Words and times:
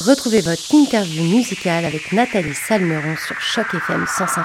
Retrouvez 0.00 0.40
votre 0.40 0.74
interview 0.74 1.22
musicale 1.24 1.84
avec 1.84 2.12
Nathalie 2.12 2.54
Salmeron 2.54 3.16
sur 3.16 3.38
Choc 3.38 3.66
FM 3.74 4.04
105.1. 4.04 4.44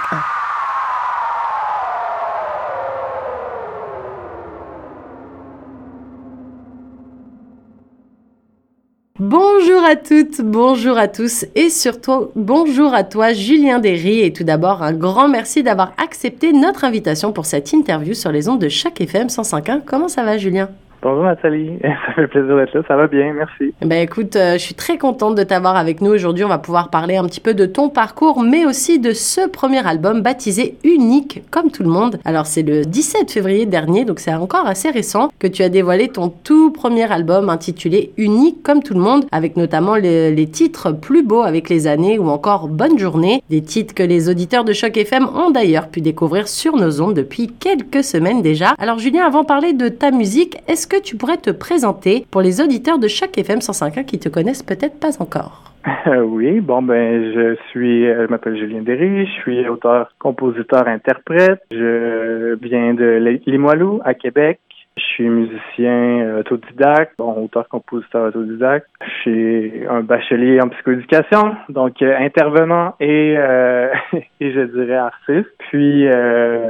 Bonjour 9.17 9.81
à 9.85 9.95
toutes, 9.95 10.41
bonjour 10.41 10.97
à 10.97 11.07
tous 11.07 11.45
et 11.55 11.69
surtout 11.69 12.31
bonjour 12.35 12.93
à 12.93 13.05
toi 13.05 13.31
Julien 13.31 13.79
Derry 13.79 14.23
et 14.23 14.33
tout 14.33 14.43
d'abord 14.43 14.83
un 14.83 14.91
grand 14.91 15.29
merci 15.29 15.63
d'avoir 15.63 15.93
accepté 15.97 16.51
notre 16.51 16.83
invitation 16.83 17.31
pour 17.31 17.45
cette 17.45 17.71
interview 17.71 18.13
sur 18.13 18.33
les 18.33 18.49
ondes 18.49 18.59
de 18.59 18.67
Choc 18.67 18.99
FM 18.99 19.27
105.1. 19.27 19.83
Comment 19.85 20.09
ça 20.09 20.25
va 20.25 20.37
Julien? 20.37 20.69
Bonjour 21.05 21.23
Nathalie, 21.23 21.77
ça 21.83 22.13
fait 22.15 22.27
plaisir 22.27 22.57
d'être 22.57 22.73
là, 22.73 22.81
ça 22.87 22.95
va 22.95 23.05
bien, 23.05 23.31
merci. 23.31 23.75
Ben 23.81 24.01
écoute, 24.01 24.35
euh, 24.35 24.53
je 24.53 24.57
suis 24.57 24.73
très 24.73 24.97
contente 24.97 25.35
de 25.35 25.43
t'avoir 25.43 25.75
avec 25.75 26.01
nous 26.01 26.09
aujourd'hui. 26.09 26.43
On 26.43 26.47
va 26.47 26.57
pouvoir 26.57 26.89
parler 26.89 27.15
un 27.15 27.25
petit 27.25 27.41
peu 27.41 27.53
de 27.53 27.67
ton 27.67 27.89
parcours, 27.89 28.41
mais 28.41 28.65
aussi 28.65 28.97
de 28.97 29.11
ce 29.11 29.47
premier 29.47 29.85
album 29.85 30.23
baptisé 30.23 30.77
Unique 30.83 31.43
comme 31.51 31.69
tout 31.69 31.83
le 31.83 31.89
monde. 31.89 32.17
Alors 32.25 32.47
c'est 32.47 32.63
le 32.63 32.85
17 32.85 33.29
février 33.29 33.67
dernier, 33.67 34.03
donc 34.03 34.19
c'est 34.19 34.33
encore 34.33 34.65
assez 34.65 34.89
récent 34.89 35.29
que 35.37 35.45
tu 35.45 35.61
as 35.61 35.69
dévoilé 35.69 36.07
ton 36.07 36.29
tout 36.29 36.71
premier 36.71 37.11
album 37.11 37.51
intitulé 37.51 38.11
Unique 38.17 38.63
comme 38.63 38.81
tout 38.81 38.95
le 38.95 38.99
monde, 38.99 39.25
avec 39.31 39.57
notamment 39.57 39.97
les, 39.97 40.33
les 40.33 40.47
titres 40.47 40.91
Plus 40.91 41.21
beaux 41.21 41.43
avec 41.43 41.69
les 41.69 41.85
années 41.85 42.17
ou 42.17 42.29
encore 42.29 42.67
Bonne 42.67 42.97
journée, 42.97 43.43
des 43.51 43.61
titres 43.61 43.93
que 43.93 44.01
les 44.01 44.27
auditeurs 44.27 44.65
de 44.65 44.73
Choc 44.73 44.97
FM 44.97 45.27
ont 45.35 45.51
d'ailleurs 45.51 45.89
pu 45.89 46.01
découvrir 46.01 46.47
sur 46.47 46.75
nos 46.75 46.99
ondes 46.99 47.13
depuis 47.13 47.45
quelques 47.47 48.03
semaines 48.03 48.41
déjà. 48.41 48.73
Alors 48.79 48.97
Julien, 48.97 49.27
avant 49.27 49.43
de 49.43 49.47
parler 49.47 49.73
de 49.73 49.87
ta 49.87 50.09
musique, 50.09 50.57
est-ce 50.67 50.87
que 50.87 50.94
tu 51.01 51.17
pourrais 51.17 51.37
te 51.37 51.49
présenter 51.49 52.25
pour 52.31 52.41
les 52.41 52.61
auditeurs 52.61 52.99
de 52.99 53.07
chaque 53.07 53.37
FM 53.37 53.59
105.1 53.59 54.05
qui 54.05 54.19
te 54.19 54.29
connaissent 54.29 54.63
peut-être 54.63 54.99
pas 54.99 55.21
encore? 55.21 55.71
oui, 56.25 56.61
bon 56.61 56.81
ben 56.81 57.31
je 57.33 57.55
suis 57.69 58.07
euh, 58.07 58.25
je 58.25 58.31
m'appelle 58.31 58.57
Julien 58.57 58.81
Derry, 58.81 59.25
je 59.27 59.31
suis 59.41 59.67
auteur, 59.67 60.11
compositeur, 60.19 60.87
interprète. 60.87 61.61
Je 61.71 62.57
viens 62.61 62.93
de 62.93 63.37
Limoilou 63.45 64.01
à 64.03 64.13
Québec. 64.13 64.59
Je 64.97 65.03
suis 65.03 65.27
musicien 65.27 66.21
euh, 66.21 66.39
autodidacte, 66.39 67.15
bon, 67.17 67.43
auteur-compositeur 67.43 68.27
autodidacte. 68.27 68.87
Je 69.05 69.11
suis 69.21 69.87
un 69.89 69.99
bachelier 70.01 70.61
en 70.61 70.69
psychoéducation, 70.69 71.57
donc 71.67 72.01
euh, 72.01 72.15
intervenant 72.17 72.95
et, 73.01 73.35
euh, 73.37 73.89
et 74.39 74.53
je 74.53 74.61
dirais 74.61 74.95
artiste. 74.95 75.49
Puis, 75.69 76.07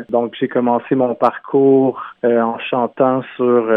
donc, 0.10 0.34
j'ai 0.40 0.48
commencé 0.48 0.96
mon 0.96 1.14
parcours 1.14 2.02
en 2.24 2.58
chantant 2.60 3.22
sur 3.36 3.68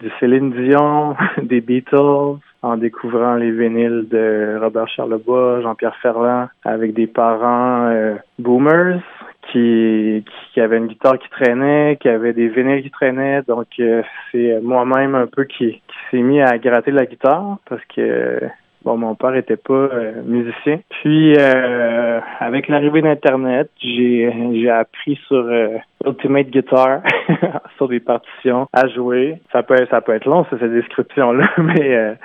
du 0.00 0.10
Céline 0.20 0.52
Dion, 0.52 1.16
des 1.42 1.60
Beatles, 1.60 2.38
en 2.62 2.76
découvrant 2.76 3.34
les 3.34 3.50
vinyles 3.50 4.06
de 4.08 4.58
Robert 4.60 4.88
Charlebois, 4.88 5.62
Jean-Pierre 5.62 5.96
Ferland, 6.00 6.48
avec 6.64 6.94
des 6.94 7.06
parents 7.08 7.92
boomers 8.38 9.02
qui, 9.50 10.24
qui 10.52 10.60
avait 10.60 10.78
une 10.78 10.86
guitare 10.86 11.18
qui 11.18 11.28
traînait, 11.28 11.98
qui 12.00 12.08
avait 12.08 12.32
des 12.32 12.48
vinyles 12.48 12.82
qui 12.82 12.90
traînaient. 12.90 13.42
Donc, 13.42 13.66
euh, 13.80 14.02
c'est 14.30 14.60
moi-même 14.62 15.14
un 15.14 15.26
peu 15.26 15.44
qui, 15.44 15.72
qui 15.72 15.96
s'est 16.10 16.22
mis 16.22 16.40
à 16.40 16.58
gratter 16.58 16.90
la 16.90 17.06
guitare 17.06 17.58
parce 17.68 17.84
que 17.94 18.40
Bon, 18.84 18.96
mon 18.96 19.14
père 19.14 19.34
était 19.36 19.56
pas 19.56 19.72
euh, 19.72 20.22
musicien. 20.24 20.80
Puis 20.88 21.36
euh, 21.38 22.20
avec 22.40 22.66
l'arrivée 22.68 23.00
d'Internet, 23.00 23.70
j'ai 23.80 24.32
j'ai 24.54 24.70
appris 24.70 25.18
sur 25.28 25.36
euh, 25.36 25.78
Ultimate 26.04 26.48
Guitar, 26.48 27.02
sur 27.76 27.88
des 27.88 28.00
partitions, 28.00 28.66
à 28.72 28.88
jouer. 28.88 29.38
Ça 29.52 29.62
peut 29.62 29.86
ça 29.88 30.00
peut 30.00 30.14
être 30.14 30.26
long, 30.26 30.44
ça, 30.50 30.58
cette 30.58 30.72
description-là, 30.72 31.48
mais 31.58 32.16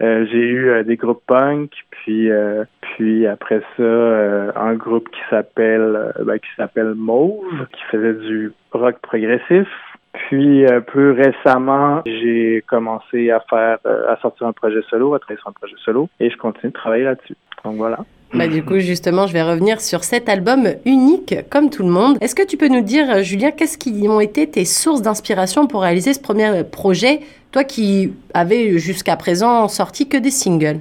j'ai 0.00 0.46
eu 0.46 0.84
des 0.84 0.96
groupes 0.96 1.22
punk, 1.26 1.70
puis 1.90 2.30
puis 2.80 3.26
après 3.26 3.60
ça, 3.76 4.52
un 4.56 4.74
groupe 4.74 5.08
qui 5.10 5.20
s'appelle 5.30 6.12
ben, 6.24 6.38
qui 6.38 6.50
s'appelle 6.56 6.94
Mauve, 6.94 7.66
qui 7.72 7.82
faisait 7.90 8.14
du 8.14 8.52
rock 8.72 8.98
progressif. 9.02 9.68
Puis 10.14 10.64
euh, 10.64 10.80
plus 10.80 11.10
récemment, 11.10 12.02
j'ai 12.06 12.62
commencé 12.66 13.30
à 13.30 13.40
faire 13.40 13.78
euh, 13.84 14.12
à 14.12 14.16
sortir 14.20 14.46
un 14.46 14.52
projet 14.52 14.80
solo, 14.88 15.14
à 15.14 15.18
travailler 15.18 15.40
sur 15.40 15.48
un 15.48 15.52
projet 15.52 15.74
solo, 15.84 16.08
et 16.20 16.30
je 16.30 16.36
continue 16.36 16.70
de 16.70 16.76
travailler 16.76 17.04
là-dessus. 17.04 17.36
Donc 17.64 17.76
voilà. 17.76 17.98
Bah, 18.32 18.48
du 18.48 18.64
coup, 18.64 18.78
justement, 18.78 19.26
je 19.28 19.32
vais 19.32 19.42
revenir 19.42 19.80
sur 19.80 20.02
cet 20.02 20.28
album 20.28 20.66
unique, 20.84 21.36
comme 21.50 21.70
tout 21.70 21.84
le 21.84 21.90
monde. 21.90 22.16
Est-ce 22.20 22.34
que 22.34 22.46
tu 22.46 22.56
peux 22.56 22.68
nous 22.68 22.80
dire, 22.80 23.08
euh, 23.08 23.22
Julien, 23.22 23.50
qu'est-ce 23.52 23.78
qui 23.78 24.08
ont 24.08 24.20
été 24.20 24.48
tes 24.48 24.64
sources 24.64 25.02
d'inspiration 25.02 25.66
pour 25.66 25.82
réaliser 25.82 26.12
ce 26.14 26.20
premier 26.20 26.64
projet, 26.64 27.20
toi 27.52 27.62
qui 27.64 28.12
avais 28.34 28.78
jusqu'à 28.78 29.16
présent 29.16 29.68
sorti 29.68 30.08
que 30.08 30.16
des 30.16 30.30
singles? 30.30 30.80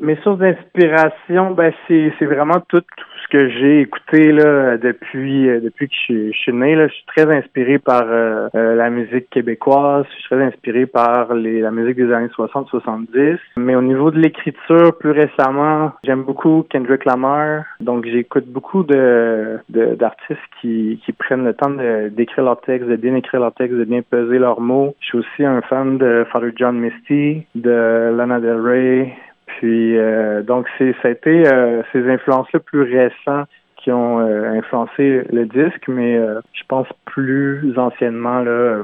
Mes 0.00 0.16
sources 0.22 0.38
d'inspiration, 0.38 1.52
ben, 1.52 1.72
c'est 1.88 2.24
vraiment 2.24 2.60
tout, 2.68 2.82
que 3.28 3.48
j'ai 3.50 3.80
écouté 3.80 4.32
là 4.32 4.76
depuis 4.76 5.48
euh, 5.48 5.60
depuis 5.60 5.88
que 5.88 5.94
je, 6.08 6.30
suis 6.32 6.52
né 6.52 6.74
là, 6.74 6.88
je 6.88 6.94
suis 6.94 7.04
très 7.06 7.30
inspiré 7.34 7.78
par 7.78 8.02
euh, 8.04 8.48
euh, 8.54 8.74
la 8.74 8.90
musique 8.90 9.28
québécoise, 9.30 10.06
je 10.10 10.14
suis 10.14 10.24
très 10.24 10.42
inspiré 10.42 10.86
par 10.86 11.34
la 11.34 11.70
musique 11.70 11.96
des 11.96 12.12
années 12.12 12.28
60-70. 12.28 13.38
Mais 13.56 13.74
au 13.74 13.82
niveau 13.82 14.10
de 14.10 14.18
l'écriture, 14.18 14.96
plus 14.98 15.10
récemment, 15.10 15.92
j'aime 16.04 16.22
beaucoup 16.22 16.64
Kendrick 16.70 17.04
Lamar, 17.04 17.64
donc 17.80 18.06
j'écoute 18.06 18.46
beaucoup 18.46 18.82
de 18.82 19.58
d'artistes 19.68 20.40
qui, 20.60 21.00
qui 21.04 21.12
prennent 21.12 21.44
le 21.44 21.54
temps 21.54 21.70
d'écrire 22.10 22.44
leur 22.44 22.60
texte, 22.60 22.88
de 22.88 22.96
bien 22.96 23.14
écrire 23.14 23.40
leur 23.40 23.52
texte, 23.54 23.76
de 23.76 23.84
bien 23.84 24.02
peser 24.02 24.38
leurs 24.38 24.60
mots. 24.60 24.94
Je 25.00 25.06
suis 25.06 25.18
aussi 25.18 25.44
un 25.44 25.60
fan 25.62 25.98
de 25.98 26.24
Father 26.32 26.52
John 26.56 26.78
Misty, 26.78 27.44
de 27.54 28.14
Lana 28.16 28.40
Del 28.40 28.60
Rey, 28.60 29.12
puis 29.48 29.96
euh, 29.96 30.42
donc 30.42 30.66
c'est 30.76 30.94
ça 31.02 31.08
a 31.08 31.10
été 31.10 31.46
euh, 31.46 31.82
ces 31.92 32.08
influences-là 32.08 32.60
plus 32.60 32.82
récentes 32.82 33.48
qui 33.76 33.90
ont 33.92 34.20
euh, 34.20 34.58
influencé 34.58 35.22
le 35.30 35.46
disque, 35.46 35.86
mais 35.88 36.18
je 36.52 36.62
pense 36.68 36.86
plus 37.06 37.78
anciennement 37.78 38.40
là, 38.40 38.82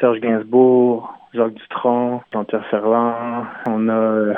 Serge 0.00 0.20
Gainsbourg, 0.20 1.12
Jacques 1.34 1.54
Dutronc, 1.54 2.22
Jean-Pierre 2.32 2.66
Ferland, 2.70 3.44
on 3.66 3.88
a 3.88 4.34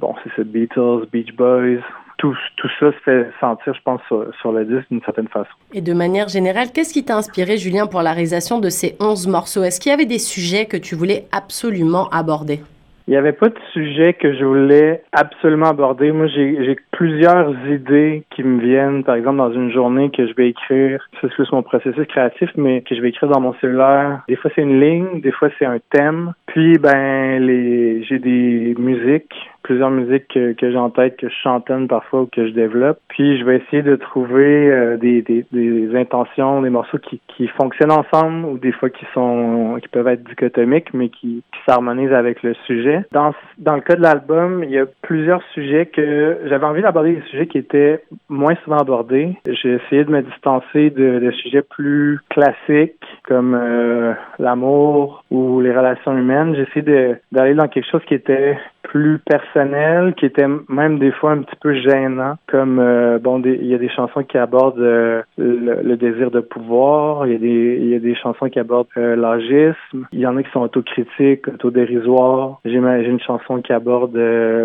bon 0.00 0.14
c'est 0.22 0.30
ça 0.36 0.44
Beatles, 0.44 1.06
Beach 1.12 1.34
Boys, 1.34 1.82
tout, 2.18 2.36
tout, 2.56 2.68
ça 2.80 2.92
se 2.92 2.98
fait 3.04 3.30
sentir, 3.40 3.74
je 3.74 3.80
pense, 3.82 4.00
sur, 4.08 4.26
sur 4.40 4.52
le 4.52 4.64
disque 4.64 4.88
d'une 4.90 5.02
certaine 5.02 5.28
façon. 5.28 5.50
Et 5.72 5.80
de 5.80 5.92
manière 5.92 6.28
générale, 6.28 6.68
qu'est-ce 6.74 6.92
qui 6.92 7.04
t'a 7.04 7.16
inspiré, 7.16 7.58
Julien, 7.58 7.86
pour 7.86 8.02
la 8.02 8.12
réalisation 8.12 8.58
de 8.58 8.68
ces 8.70 8.96
11 8.98 9.28
morceaux? 9.28 9.62
Est-ce 9.62 9.78
qu'il 9.78 9.90
y 9.90 9.94
avait 9.94 10.04
des 10.04 10.18
sujets 10.18 10.66
que 10.66 10.76
tu 10.76 10.96
voulais 10.96 11.26
absolument 11.32 12.08
aborder? 12.08 12.60
Il 13.08 13.12
n'y 13.12 13.16
avait 13.16 13.32
pas 13.32 13.48
de 13.48 13.58
sujet 13.72 14.12
que 14.12 14.34
je 14.34 14.44
voulais 14.44 15.02
absolument 15.12 15.68
aborder. 15.68 16.12
Moi, 16.12 16.26
j'ai 16.26 16.76
plusieurs 16.92 17.54
idées 17.66 18.22
qui 18.28 18.42
me 18.42 18.60
viennent, 18.60 19.02
par 19.02 19.14
exemple, 19.14 19.38
dans 19.38 19.50
une 19.50 19.72
journée 19.72 20.10
que 20.10 20.26
je 20.26 20.34
vais 20.34 20.50
écrire. 20.50 21.08
C'est 21.22 21.30
plus 21.30 21.50
mon 21.50 21.62
processus 21.62 22.06
créatif, 22.06 22.50
mais 22.56 22.82
que 22.82 22.94
je 22.94 23.00
vais 23.00 23.08
écrire 23.08 23.30
dans 23.30 23.40
mon 23.40 23.54
cellulaire. 23.62 24.24
Des 24.28 24.36
fois, 24.36 24.50
c'est 24.54 24.60
une 24.60 24.78
ligne, 24.78 25.22
des 25.22 25.32
fois, 25.32 25.48
c'est 25.58 25.64
un 25.64 25.78
thème. 25.90 26.34
Puis, 26.48 26.76
ben, 26.76 27.42
les, 27.42 28.04
j'ai 28.04 28.18
des 28.18 28.74
musiques 28.78 29.34
plusieurs 29.68 29.90
musiques 29.90 30.28
que, 30.28 30.52
que 30.54 30.70
j'ai 30.70 30.78
en 30.78 30.88
tête, 30.88 31.18
que 31.18 31.28
je 31.28 31.34
chantonne 31.42 31.88
parfois 31.88 32.22
ou 32.22 32.26
que 32.26 32.48
je 32.48 32.52
développe. 32.52 32.98
Puis 33.08 33.38
je 33.38 33.44
vais 33.44 33.56
essayer 33.58 33.82
de 33.82 33.96
trouver 33.96 34.70
euh, 34.70 34.96
des, 34.96 35.20
des, 35.20 35.44
des, 35.52 35.94
intentions, 35.94 36.62
des 36.62 36.70
morceaux 36.70 36.96
qui, 36.96 37.20
qui 37.28 37.48
fonctionnent 37.48 37.92
ensemble 37.92 38.46
ou 38.46 38.56
des 38.56 38.72
fois 38.72 38.88
qui 38.88 39.04
sont 39.12 39.76
qui 39.82 39.88
peuvent 39.88 40.08
être 40.08 40.24
dichotomiques, 40.24 40.94
mais 40.94 41.10
qui, 41.10 41.42
qui 41.52 41.60
s'harmonisent 41.66 42.14
avec 42.14 42.42
le 42.42 42.54
sujet. 42.66 43.04
Dans, 43.12 43.34
dans 43.58 43.74
le 43.74 43.82
cas 43.82 43.94
de 43.94 44.00
l'album, 44.00 44.64
il 44.64 44.70
y 44.70 44.78
a 44.78 44.86
plusieurs 45.02 45.42
sujets 45.52 45.84
que 45.84 46.38
j'avais 46.46 46.64
envie 46.64 46.80
d'aborder 46.80 47.16
des 47.16 47.22
sujets 47.30 47.46
qui 47.46 47.58
étaient 47.58 48.02
moins 48.30 48.54
souvent 48.64 48.78
abordés. 48.78 49.36
J'ai 49.46 49.74
essayé 49.74 50.04
de 50.04 50.10
me 50.10 50.22
distancer 50.22 50.88
de, 50.88 51.18
de 51.18 51.30
sujets 51.32 51.62
plus 51.62 52.20
classiques 52.30 52.94
comme 53.24 53.54
euh, 53.54 54.14
l'amour 54.38 55.24
ou 55.30 55.60
les 55.60 55.76
relations 55.76 56.16
humaines. 56.16 56.54
J'ai 56.54 56.62
essayé 56.62 57.16
d'aller 57.32 57.54
dans 57.54 57.68
quelque 57.68 57.90
chose 57.90 58.04
qui 58.06 58.14
était 58.14 58.56
plus 58.88 59.18
personnel, 59.18 59.57
qui 60.16 60.26
était 60.26 60.46
même 60.68 60.98
des 60.98 61.10
fois 61.10 61.32
un 61.32 61.42
petit 61.42 61.56
peu 61.60 61.74
gênant, 61.74 62.36
comme 62.46 62.78
euh, 62.78 63.18
bon, 63.18 63.42
il 63.44 63.66
y 63.66 63.74
a 63.74 63.78
des 63.78 63.88
chansons 63.88 64.22
qui 64.22 64.38
abordent 64.38 64.78
euh, 64.78 65.22
le, 65.36 65.96
désir 65.96 66.30
de 66.30 66.40
pouvoir, 66.40 67.26
il 67.26 67.32
y 67.32 67.36
a 67.36 67.38
des 67.38 67.78
il 67.80 67.88
y 67.88 67.94
a 67.94 67.98
des 67.98 68.14
chansons 68.14 68.48
qui 68.48 68.58
abordent 68.60 68.86
euh, 68.96 69.16
l'agisme, 69.16 70.06
il 70.12 70.20
y 70.20 70.26
en 70.26 70.36
a 70.36 70.42
qui 70.42 70.50
sont 70.50 70.60
autocritiques, 70.60 71.48
autodérisoires. 71.48 72.60
J'ai 72.64 72.76
une 72.76 73.20
chanson 73.20 73.60
qui 73.60 73.72
aborde 73.72 74.18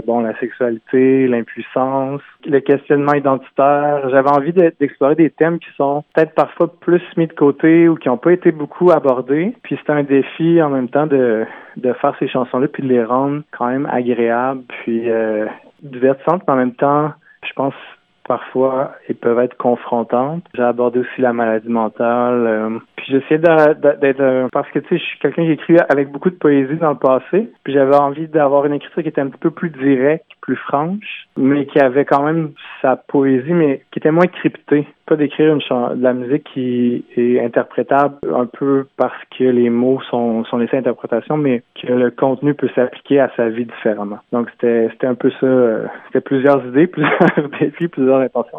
bon 0.05 0.21
la 0.21 0.37
sexualité, 0.39 1.27
l'impuissance, 1.27 2.21
le 2.45 2.59
questionnement 2.59 3.13
identitaire. 3.13 4.09
J'avais 4.09 4.29
envie 4.29 4.53
d'explorer 4.53 5.15
des 5.15 5.29
thèmes 5.29 5.59
qui 5.59 5.69
sont 5.75 6.03
peut-être 6.13 6.35
parfois 6.35 6.71
plus 6.81 7.01
mis 7.17 7.27
de 7.27 7.33
côté 7.33 7.87
ou 7.89 7.95
qui 7.95 8.09
n'ont 8.09 8.17
pas 8.17 8.33
été 8.33 8.51
beaucoup 8.51 8.91
abordés. 8.91 9.53
Puis 9.63 9.77
c'était 9.77 9.93
un 9.93 10.03
défi 10.03 10.61
en 10.61 10.69
même 10.69 10.89
temps 10.89 11.07
de 11.07 11.45
de 11.77 11.93
faire 11.93 12.15
ces 12.19 12.27
chansons-là 12.27 12.67
puis 12.67 12.83
de 12.83 12.87
les 12.87 13.03
rendre 13.03 13.43
quand 13.51 13.67
même 13.67 13.85
agréables 13.85 14.63
puis 14.67 15.09
euh, 15.09 15.47
divertissantes, 15.81 16.43
mais 16.47 16.53
en 16.53 16.57
même 16.57 16.75
temps, 16.75 17.11
je 17.45 17.53
pense 17.53 17.73
parfois 18.27 18.93
ils 19.09 19.15
peuvent 19.15 19.39
être 19.39 19.57
confrontantes. 19.57 20.43
J'ai 20.55 20.63
abordé 20.63 20.99
aussi 20.99 21.21
la 21.21 21.33
maladie 21.33 21.69
mentale. 21.69 22.47
Euh, 22.47 22.79
puis 22.95 23.05
j'essayais 23.09 23.39
d'être 23.39 24.49
parce 24.51 24.69
que 24.71 24.79
tu 24.79 24.87
sais, 24.89 24.97
je 24.97 25.03
suis 25.03 25.19
quelqu'un 25.19 25.43
qui 25.43 25.51
écrit 25.51 25.77
avec 25.89 26.09
beaucoup 26.11 26.29
de 26.29 26.35
poésie 26.35 26.77
dans 26.77 26.91
le 26.91 26.97
passé. 26.97 27.51
Puis 27.63 27.73
j'avais 27.73 27.95
envie 27.95 28.27
d'avoir 28.27 28.65
une 28.65 28.73
écriture 28.73 29.03
qui 29.03 29.09
était 29.09 29.21
un 29.21 29.27
petit 29.27 29.39
peu 29.39 29.51
plus 29.51 29.69
directe, 29.69 30.25
plus 30.41 30.55
franche, 30.55 31.27
mais 31.37 31.65
qui 31.65 31.79
avait 31.79 32.05
quand 32.05 32.23
même 32.23 32.51
sa 32.81 32.95
poésie, 32.95 33.53
mais 33.53 33.81
qui 33.91 33.99
était 33.99 34.11
moins 34.11 34.27
cryptée. 34.27 34.87
Pas 35.05 35.17
d'écrire 35.17 35.53
une 35.53 35.59
de 35.97 36.03
la 36.03 36.13
musique 36.13 36.45
qui 36.53 37.03
est 37.17 37.43
interprétable 37.43 38.15
un 38.33 38.45
peu 38.45 38.85
parce 38.97 39.13
que 39.37 39.43
les 39.43 39.69
mots 39.69 39.99
sont, 40.09 40.45
sont 40.45 40.57
laissés 40.57 40.77
à 40.77 40.79
interprétation, 40.79 41.35
mais 41.35 41.61
que 41.81 41.91
le 41.91 42.11
contenu 42.11 42.53
peut 42.53 42.69
s'appliquer 42.73 43.19
à 43.19 43.29
sa 43.35 43.49
vie 43.49 43.65
différemment. 43.65 44.19
Donc 44.31 44.49
c'était 44.51 44.87
c'était 44.91 45.07
un 45.07 45.15
peu 45.15 45.29
ça. 45.41 45.45
Euh, 45.45 45.87
c'était 46.07 46.21
plusieurs 46.21 46.65
idées, 46.67 46.87
plusieurs 46.87 47.49
défis, 47.59 47.89
plusieurs 47.89 48.12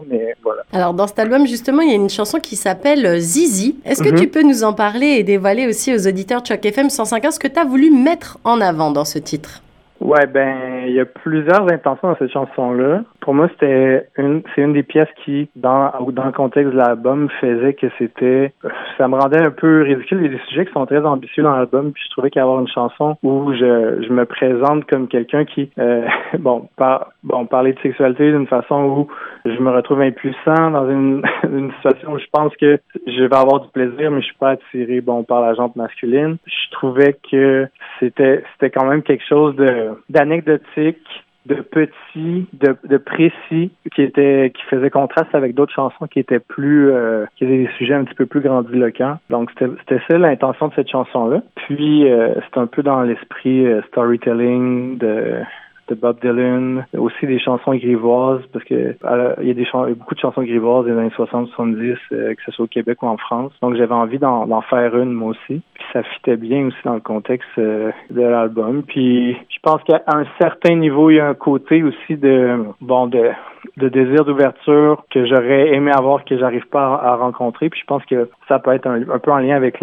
mais 0.09 0.35
voilà. 0.43 0.63
Alors 0.73 0.95
dans 0.95 1.07
cet 1.07 1.19
album 1.19 1.47
justement, 1.47 1.83
il 1.83 1.91
y 1.91 1.93
a 1.93 1.97
une 1.97 2.11
chanson 2.11 2.39
qui 2.39 2.57
s'appelle 2.57 3.19
Zizi. 3.19 3.77
Est-ce 3.85 4.03
que 4.03 4.11
mhm. 4.11 4.21
tu 4.21 4.29
peux 4.29 4.43
nous 4.43 4.65
en 4.65 4.73
parler 4.73 5.07
et 5.07 5.23
dévoiler 5.23 5.67
aussi 5.67 5.95
aux 5.95 6.07
auditeurs 6.07 6.43
Chuck 6.43 6.65
FM 6.65 6.89
105.1 6.89 7.31
ce 7.33 7.39
que 7.39 7.49
tu 7.49 7.59
as 7.59 7.65
voulu 7.65 7.91
mettre 7.91 8.39
en 8.45 8.61
avant 8.61 8.91
dans 8.91 9.05
ce 9.05 9.19
titre? 9.19 9.61
Ouais, 10.01 10.27
ben, 10.27 10.85
il 10.87 10.93
y 10.93 11.01
a 11.01 11.07
plusieurs 11.07 11.71
intentions 11.73 12.09
dans 12.09 12.17
cette 12.19 12.33
chanson-là. 12.33 13.03
Pour 13.25 13.33
moi, 13.33 13.49
c'était 13.49 14.07
une, 14.19 14.43
c'est 14.55 14.61
une 14.61 14.75
des 14.75 14.83
pièces 14.83 15.09
qui, 15.25 15.49
dans, 15.57 15.91
dans 16.13 16.27
le 16.27 16.33
contexte 16.33 16.75
de 16.75 16.77
l'album, 16.77 17.31
faisait 17.41 17.73
que 17.73 17.87
c'était, 17.97 18.53
ça 18.99 19.09
me 19.09 19.15
rendait 19.17 19.41
un 19.41 19.51
peu 19.51 19.81
ridicule. 19.81 20.19
Il 20.21 20.25
y 20.25 20.35
a 20.35 20.37
des 20.37 20.45
sujets 20.47 20.67
qui 20.67 20.73
sont 20.75 20.85
très 20.85 21.03
ambitieux 21.03 21.43
dans 21.43 21.57
l'album, 21.57 21.93
puis 21.93 22.03
je 22.05 22.11
trouvais 22.11 22.29
qu'avoir 22.29 22.59
avoir 22.59 22.61
une 22.61 22.73
chanson 22.73 23.17
où 23.23 23.55
je, 23.55 24.05
je 24.07 24.13
me 24.13 24.27
présente 24.27 24.85
comme 24.91 25.09
quelqu'un 25.09 25.47
qui, 25.47 25.71
euh, 25.79 26.07
bon, 26.39 26.69
par, 26.77 27.13
bon, 27.23 27.47
parler 27.47 27.73
de 27.73 27.81
sexualité 27.81 28.31
d'une 28.31 28.47
façon 28.47 28.85
où 28.85 29.09
je 29.47 29.59
me 29.59 29.71
retrouve 29.71 30.03
impuissant 30.03 30.71
dans 30.73 30.91
une, 30.91 31.23
une 31.51 31.73
situation 31.77 32.13
où 32.13 32.19
je 32.19 32.27
pense 32.31 32.55
que 32.57 32.79
je 33.07 33.25
vais 33.25 33.37
avoir 33.37 33.61
du 33.61 33.69
plaisir, 33.71 34.11
mais 34.11 34.21
je 34.21 34.27
suis 34.27 34.37
pas 34.37 34.51
attiré, 34.51 35.01
bon, 35.01 35.25
par 35.25 35.41
la 35.41 35.55
jante 35.55 35.77
masculine. 35.77 36.37
Je 36.45 36.71
trouvais 36.73 37.17
que 37.31 37.69
c'était, 38.01 38.45
c'était 38.53 38.69
quand 38.69 38.85
même 38.85 39.03
quelque 39.03 39.25
chose 39.27 39.57
de, 39.57 39.93
d'anecdotique, 40.11 41.24
de 41.47 41.57
petit, 41.57 42.47
de, 42.55 42.77
de, 42.85 42.97
précis, 42.97 43.71
qui 43.95 44.03
était 44.03 44.53
qui 44.55 44.63
faisait 44.65 44.91
contraste 44.91 45.35
avec 45.35 45.55
d'autres 45.55 45.73
chansons 45.73 46.07
qui 46.07 46.19
étaient 46.19 46.41
plus 46.41 46.91
euh, 46.91 47.27
qui 47.37 47.45
avaient 47.45 47.59
des 47.59 47.71
sujets 47.79 47.95
un 47.95 48.05
petit 48.05 48.15
peu 48.15 48.27
plus 48.27 48.41
grandiloquents. 48.41 49.19
Donc 49.31 49.51
c'était 49.59 50.01
ça 50.09 50.19
l'intention 50.19 50.69
de 50.69 50.75
cette 50.75 50.91
chanson-là. 50.91 51.43
Puis 51.55 52.11
euh, 52.11 52.35
c'est 52.41 52.59
un 52.59 52.67
peu 52.67 52.83
dans 52.83 53.03
l'esprit 53.03 53.67
euh, 53.67 53.83
storytelling 53.89 54.99
de 54.99 55.41
de 55.89 55.95
Bob 55.95 56.19
Dylan, 56.21 56.87
aussi 56.97 57.27
des 57.27 57.39
chansons 57.39 57.75
grivoises, 57.75 58.43
parce 58.53 58.65
que 58.65 58.97
il 59.41 59.49
y 59.49 59.51
a 59.51 59.55
des 59.55 59.67
beaucoup 59.95 60.15
de 60.15 60.21
chansons 60.21 60.43
grivoises 60.43 60.87
des 60.87 60.93
années 60.93 61.11
60-70, 61.17 61.97
que 62.09 62.43
ce 62.45 62.53
soit 62.53 62.65
au 62.65 62.69
Québec 62.69 63.03
ou 63.03 63.07
en 63.07 63.17
France. 63.17 63.53
Donc 63.61 63.77
j'avais 63.77 63.95
envie 63.95 64.19
d'en 64.19 64.61
faire 64.63 64.97
une 64.97 65.13
moi 65.13 65.31
aussi. 65.31 65.63
Puis 65.75 65.85
ça 65.93 66.03
fitait 66.03 66.37
bien 66.37 66.67
aussi 66.67 66.79
dans 66.85 66.95
le 66.95 67.01
contexte 67.01 67.59
de 67.59 67.93
l'album. 68.11 68.83
Puis 68.83 69.33
je 69.33 69.59
pense 69.63 69.83
qu'à 69.85 70.03
un 70.07 70.25
certain 70.41 70.77
niveau, 70.77 71.11
il 71.11 71.17
y 71.17 71.21
a 71.21 71.29
un 71.29 71.35
côté 71.35 71.83
aussi 71.83 72.17
de 72.17 72.65
bon 72.81 73.07
de 73.07 73.31
de 73.77 73.89
désir 73.89 74.25
d'ouverture 74.25 75.05
que 75.11 75.27
j'aurais 75.27 75.75
aimé 75.75 75.91
avoir 75.93 76.25
que 76.25 76.39
j'arrive 76.39 76.67
pas 76.69 76.95
à, 76.95 77.17
rencontrer. 77.17 77.69
Puis 77.71 77.81
je 77.81 77.87
pense 77.87 78.05
que 78.05 78.29
ça 78.49 78.59
peut 78.59 78.73
être 78.73 78.87
un, 78.87 79.19
peu 79.19 79.31
en 79.31 79.39
lien 79.39 79.57
avec 79.57 79.83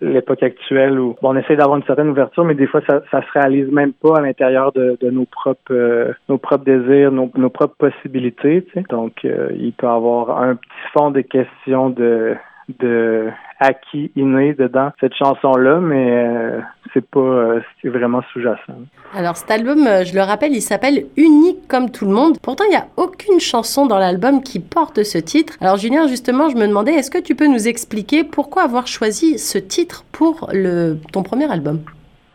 l'époque 0.00 0.42
actuelle 0.42 0.98
où 0.98 1.16
on 1.22 1.36
essaie 1.36 1.56
d'avoir 1.56 1.76
une 1.76 1.84
certaine 1.84 2.08
ouverture, 2.08 2.44
mais 2.44 2.54
des 2.54 2.66
fois 2.66 2.80
ça, 2.88 3.02
ça 3.10 3.22
se 3.22 3.30
réalise 3.32 3.70
même 3.70 3.92
pas 3.92 4.18
à 4.18 4.20
l'intérieur 4.20 4.72
de, 4.72 4.96
de, 5.00 5.10
nos 5.10 5.24
propres 5.24 5.72
euh, 5.72 6.12
nos 6.28 6.38
propres 6.38 6.64
désirs, 6.64 7.12
nos, 7.12 7.30
nos 7.36 7.50
propres 7.50 7.76
possibilités. 7.76 8.66
Donc 8.90 9.24
euh, 9.24 9.48
il 9.58 9.72
peut 9.72 9.88
avoir 9.88 10.42
un 10.42 10.56
petit 10.56 10.70
fond 10.96 11.10
de 11.10 11.20
questions 11.20 11.90
de 11.90 12.34
de 12.78 13.30
acquis 13.60 14.10
inné 14.16 14.54
dedans 14.54 14.90
cette 15.00 15.14
chanson 15.14 15.52
là 15.52 15.78
mais 15.80 16.10
euh, 16.10 16.60
c'est 16.92 17.06
pas 17.08 17.20
euh, 17.20 17.60
c'est 17.80 17.88
vraiment 17.88 18.22
sous-jacent. 18.32 18.74
Alors 19.14 19.36
cet 19.36 19.50
album 19.50 19.86
euh, 19.86 20.04
je 20.04 20.14
le 20.14 20.22
rappelle 20.22 20.52
il 20.52 20.60
s'appelle 20.60 21.04
Unique 21.16 21.68
comme 21.68 21.90
tout 21.90 22.06
le 22.06 22.12
monde. 22.12 22.38
Pourtant 22.42 22.64
il 22.66 22.70
n'y 22.70 22.76
a 22.76 22.86
aucune 22.96 23.40
chanson 23.40 23.86
dans 23.86 23.98
l'album 23.98 24.42
qui 24.42 24.60
porte 24.60 25.02
ce 25.02 25.18
titre. 25.18 25.54
Alors 25.60 25.76
Julien 25.76 26.06
justement 26.08 26.48
je 26.48 26.56
me 26.56 26.66
demandais 26.66 26.92
est-ce 26.92 27.10
que 27.10 27.22
tu 27.22 27.34
peux 27.34 27.46
nous 27.46 27.68
expliquer 27.68 28.24
pourquoi 28.24 28.62
avoir 28.62 28.86
choisi 28.86 29.38
ce 29.38 29.58
titre 29.58 30.04
pour 30.12 30.48
le 30.52 30.96
ton 31.12 31.22
premier 31.22 31.50
album? 31.50 31.80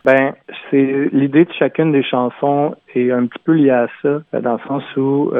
Ben, 0.02 0.32
c'est 0.70 1.10
l'idée 1.12 1.44
de 1.44 1.52
chacune 1.58 1.92
des 1.92 2.02
chansons 2.02 2.74
est 2.94 3.10
un 3.10 3.26
petit 3.26 3.42
peu 3.44 3.52
liée 3.52 3.70
à 3.70 3.86
ça, 4.00 4.22
dans 4.32 4.54
le 4.54 4.60
sens 4.66 4.82
où 4.96 5.30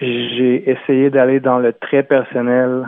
j'ai 0.00 0.70
essayé 0.70 1.10
d'aller 1.10 1.40
dans 1.40 1.58
le 1.58 1.72
très 1.72 2.04
personnel 2.04 2.84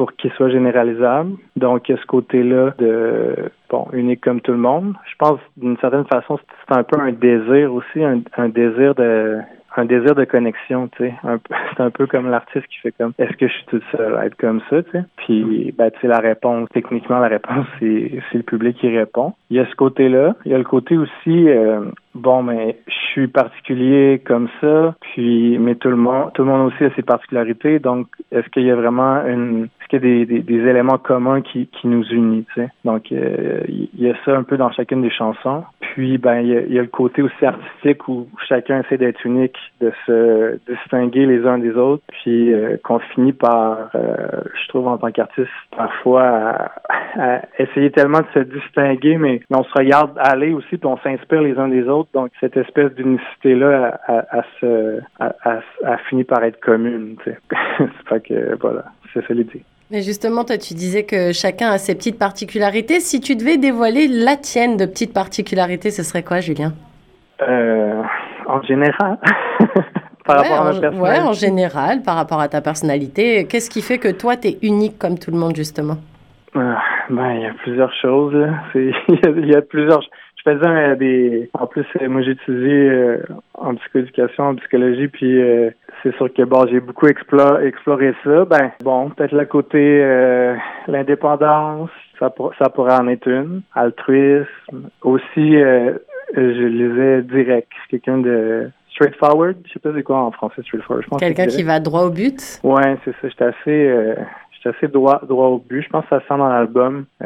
pour 0.00 0.14
qu'il 0.14 0.30
soit 0.30 0.48
généralisable. 0.48 1.32
Donc, 1.56 1.86
il 1.86 1.92
y 1.92 1.94
a 1.94 2.00
ce 2.00 2.06
côté-là 2.06 2.72
de, 2.78 3.50
bon, 3.68 3.86
unique 3.92 4.22
comme 4.22 4.40
tout 4.40 4.52
le 4.52 4.56
monde. 4.56 4.94
Je 5.04 5.14
pense, 5.18 5.38
d'une 5.58 5.76
certaine 5.76 6.06
façon, 6.06 6.38
c'est 6.38 6.74
un 6.74 6.84
peu 6.84 6.98
un 6.98 7.12
désir 7.12 7.74
aussi, 7.74 8.02
un, 8.02 8.48
désir 8.48 8.94
de 8.94 9.40
un 9.76 9.84
désir 9.84 10.14
de 10.14 10.24
connexion, 10.24 10.88
tu 10.88 11.04
sais. 11.04 11.14
C'est 11.76 11.82
un 11.82 11.90
peu 11.90 12.06
comme 12.06 12.28
l'artiste 12.28 12.66
qui 12.66 12.78
fait 12.78 12.92
comme 12.92 13.12
est-ce 13.18 13.36
que 13.36 13.46
je 13.46 13.52
suis 13.52 13.66
toute 13.66 13.84
seule 13.92 14.16
à 14.16 14.26
être 14.26 14.36
comme 14.36 14.60
ça, 14.68 14.82
tu 14.82 14.90
sais? 14.90 15.04
Puis 15.16 15.72
ben 15.78 15.90
tu 15.92 16.00
sais 16.00 16.08
la 16.08 16.18
réponse, 16.18 16.68
techniquement 16.72 17.20
la 17.20 17.28
réponse 17.28 17.66
c'est 17.78 18.34
le 18.34 18.42
public 18.42 18.78
qui 18.78 18.88
répond. 18.88 19.34
Il 19.48 19.58
y 19.58 19.60
a 19.60 19.66
ce 19.66 19.76
côté-là, 19.76 20.34
il 20.44 20.50
y 20.50 20.54
a 20.54 20.58
le 20.58 20.64
côté 20.64 20.98
aussi 20.98 21.48
euh, 21.48 21.84
bon 22.16 22.42
mais 22.42 22.78
je 22.88 23.12
suis 23.12 23.28
particulier 23.28 24.20
comme 24.26 24.48
ça, 24.60 24.96
puis 25.00 25.56
mais 25.58 25.76
tout 25.76 25.90
le 25.90 25.96
monde 25.96 26.32
tout 26.34 26.42
le 26.42 26.48
monde 26.48 26.72
aussi 26.72 26.84
a 26.84 26.94
ses 26.96 27.02
particularités, 27.02 27.78
donc 27.78 28.08
est-ce 28.32 28.48
qu'il 28.48 28.64
y 28.64 28.72
a 28.72 28.76
vraiment 28.76 29.24
une 29.24 29.68
a 29.96 29.98
des, 29.98 30.26
des, 30.26 30.54
éléments 30.54 30.98
communs 30.98 31.40
qui, 31.40 31.66
qui 31.66 31.88
nous 31.88 32.04
unissent. 32.10 32.46
Donc 32.84 33.12
euh, 33.12 33.62
il 33.68 33.88
y 33.98 34.10
a 34.10 34.14
ça 34.24 34.36
un 34.36 34.42
peu 34.42 34.56
dans 34.56 34.70
chacune 34.72 35.02
des 35.02 35.10
chansons. 35.10 35.64
Puis 35.80 36.18
ben 36.18 36.40
il 36.40 36.70
y 36.70 36.74
y 36.74 36.78
a 36.78 36.82
le 36.82 36.88
côté 36.88 37.22
aussi 37.22 37.44
artistique 37.44 38.06
où 38.08 38.28
chacun 38.48 38.80
essaie 38.80 38.98
d'être 38.98 39.24
unique 39.24 39.56
de 39.80 39.92
se 40.06 40.58
distinguer 40.68 41.26
les 41.26 41.46
uns 41.46 41.58
des 41.58 41.72
autres, 41.72 42.02
puis 42.08 42.52
euh, 42.52 42.76
qu'on 42.82 42.98
finit 42.98 43.32
par, 43.32 43.90
euh, 43.94 44.42
je 44.62 44.68
trouve 44.68 44.88
en 44.88 44.98
tant 44.98 45.10
qu'artiste, 45.10 45.48
parfois 45.76 46.70
à, 47.16 47.40
essayer 47.58 47.90
tellement 47.90 48.20
de 48.20 48.26
se 48.34 48.40
distinguer, 48.40 49.16
mais, 49.18 49.40
on 49.50 49.64
se 49.64 49.72
regarde 49.74 50.12
aller 50.18 50.52
aussi, 50.52 50.76
puis 50.76 50.86
on 50.86 50.98
s'inspire 50.98 51.42
les 51.42 51.58
uns 51.58 51.68
des 51.68 51.88
autres. 51.88 52.10
Donc 52.14 52.30
cette 52.40 52.56
espèce 52.56 52.92
d'unicité-là 52.94 54.00
a, 54.06 55.96
fini 56.08 56.24
par 56.24 56.42
être 56.44 56.60
commune. 56.60 57.16
Tu 57.24 57.36
fait 58.06 58.20
que 58.28 58.56
voilà, 58.60 58.84
c'est 59.12 59.26
ça 59.26 59.34
l'idée. 59.34 59.62
Mais 59.90 60.02
justement, 60.02 60.44
toi, 60.44 60.56
tu 60.56 60.74
disais 60.74 61.02
que 61.02 61.32
chacun 61.32 61.70
a 61.70 61.78
ses 61.78 61.96
petites 61.96 62.18
particularités. 62.18 63.00
Si 63.00 63.20
tu 63.20 63.34
devais 63.34 63.56
dévoiler 63.56 64.06
la 64.06 64.36
tienne 64.36 64.76
de 64.76 64.86
petites 64.86 65.12
particularités, 65.12 65.90
ce 65.90 66.04
serait 66.04 66.22
quoi, 66.22 66.40
Julien? 66.40 66.72
Euh, 67.42 68.02
en 68.46 68.62
général. 68.62 69.18
par 70.24 70.36
rapport 70.36 70.60
à 70.60 70.72
ma 70.72 70.80
personnalité. 70.80 71.00
Ouais, 71.00 71.28
en 71.28 71.32
général, 71.32 72.02
par 72.02 72.16
rapport 72.16 72.40
à 72.40 72.48
ta 72.48 72.60
personnalité. 72.60 73.46
Qu'est-ce 73.46 73.70
qui 73.70 73.82
fait 73.82 73.98
que 73.98 74.12
toi, 74.12 74.36
tu 74.36 74.48
es 74.48 74.58
unique 74.62 74.98
comme 74.98 75.18
tout 75.18 75.30
le 75.30 75.38
monde, 75.38 75.56
justement? 75.56 75.96
Ah, 76.54 76.82
ben, 77.08 77.32
il 77.32 77.42
y 77.42 77.46
a 77.46 77.54
plusieurs 77.54 77.92
choses. 77.94 78.34
Il 78.74 79.46
y, 79.46 79.54
a 79.54 79.62
plusieurs. 79.62 80.02
Je 80.02 80.50
faisais 80.50 80.66
euh, 80.66 80.96
des. 80.96 81.50
En 81.54 81.66
plus, 81.66 81.84
euh, 82.00 82.08
moi, 82.08 82.22
j'ai 82.22 82.32
étudié 82.32 82.88
euh, 82.90 83.22
en 83.54 83.74
psychoéducation, 83.76 84.44
en 84.44 84.54
psychologie, 84.56 85.08
puis 85.08 85.40
c'est 86.02 86.14
sûr 86.16 86.32
que 86.32 86.42
bon, 86.42 86.66
j'ai 86.66 86.80
beaucoup 86.80 87.06
exploré, 87.06 87.66
exploré 87.66 88.14
ça. 88.24 88.44
Ben, 88.44 88.72
bon, 88.82 89.10
peut-être 89.10 89.32
le 89.32 89.44
côté 89.46 90.04
l'indépendance, 90.86 91.90
ça, 92.20 92.32
ça 92.58 92.68
pourrait 92.68 92.94
en 92.94 93.08
être 93.08 93.26
une. 93.26 93.62
Altruisme. 93.74 94.90
Aussi, 95.02 95.56
euh, 95.56 95.94
je 96.34 96.64
lisais 96.66 97.22
direct. 97.22 97.72
Quelqu'un 97.88 98.18
de 98.18 98.70
straightforward. 98.92 99.56
Je 99.66 99.72
sais 99.72 99.78
pas 99.78 99.90
c'est 99.94 100.02
quoi 100.02 100.18
en 100.18 100.30
français 100.30 100.62
straightforward. 100.62 101.06
Quelqu'un 101.18 101.46
qui 101.46 101.62
va 101.62 101.80
droit 101.80 102.02
au 102.02 102.10
but? 102.10 102.60
Ouais, 102.62 102.96
c'est 103.04 103.12
ça. 103.12 103.28
J'étais 103.28 103.44
assez, 103.44 103.88
euh, 103.88 104.14
j'étais 104.52 104.76
assez 104.76 104.88
droit, 104.88 105.20
droit 105.26 105.46
au 105.46 105.58
but. 105.58 105.82
Je 105.82 105.88
pense 105.88 106.04
que 106.04 106.10
ça 106.10 106.20
sent 106.20 106.36
dans 106.36 106.48
l'album. 106.48 107.06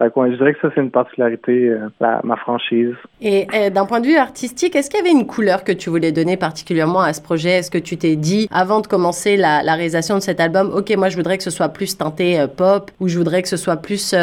Euh, 0.00 0.08
je 0.16 0.36
dirais 0.36 0.54
que 0.54 0.60
ça, 0.60 0.70
c'est 0.74 0.80
une 0.80 0.90
particularité, 0.90 1.68
euh, 1.68 1.88
ma 2.24 2.36
franchise. 2.36 2.94
Et 3.20 3.46
d'un 3.70 3.86
point 3.86 4.00
de 4.00 4.06
vue 4.06 4.16
artistique, 4.16 4.74
est-ce 4.76 4.90
qu'il 4.90 4.98
y 4.98 5.02
avait 5.02 5.18
une 5.18 5.26
couleur 5.26 5.64
que 5.64 5.72
tu 5.72 5.90
voulais 5.90 6.12
donner 6.12 6.36
particulièrement 6.36 7.00
à 7.00 7.12
ce 7.12 7.22
projet? 7.22 7.50
Est-ce 7.50 7.70
que 7.70 7.78
tu 7.78 7.96
t'es 7.96 8.16
dit, 8.16 8.48
avant 8.52 8.80
de 8.80 8.86
commencer 8.86 9.36
la, 9.36 9.62
la, 9.62 9.74
réalisation 9.74 10.16
de 10.16 10.20
cet 10.20 10.40
album, 10.40 10.72
OK, 10.74 10.94
moi, 10.96 11.08
je 11.08 11.16
voudrais 11.16 11.38
que 11.38 11.44
ce 11.44 11.50
soit 11.50 11.68
plus 11.68 11.96
teinté 11.96 12.44
pop, 12.56 12.90
ou 13.00 13.08
je 13.08 13.16
voudrais 13.16 13.42
que 13.42 13.48
ce 13.48 13.56
soit 13.56 13.76
plus 13.76 14.14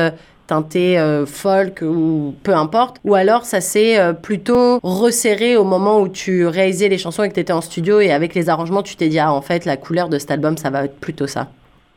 teinté 0.51 0.99
euh, 0.99 1.25
folk 1.25 1.81
ou 1.81 2.35
peu 2.43 2.53
importe? 2.53 2.97
Ou 3.05 3.15
alors 3.15 3.45
ça 3.45 3.61
s'est 3.61 3.97
euh, 3.97 4.11
plutôt 4.11 4.79
resserré 4.83 5.55
au 5.55 5.63
moment 5.63 6.01
où 6.01 6.09
tu 6.09 6.45
réalisais 6.45 6.89
les 6.89 6.97
chansons 6.97 7.23
et 7.23 7.29
que 7.29 7.33
tu 7.33 7.39
étais 7.39 7.53
en 7.53 7.61
studio 7.61 8.01
et 8.01 8.11
avec 8.11 8.35
les 8.35 8.49
arrangements, 8.49 8.83
tu 8.83 8.97
t'es 8.97 9.07
dit, 9.07 9.19
ah, 9.19 9.31
en 9.31 9.41
fait, 9.41 9.63
la 9.63 9.77
couleur 9.77 10.09
de 10.09 10.17
cet 10.17 10.29
album, 10.29 10.57
ça 10.57 10.69
va 10.69 10.83
être 10.85 10.99
plutôt 10.99 11.25
ça. 11.25 11.47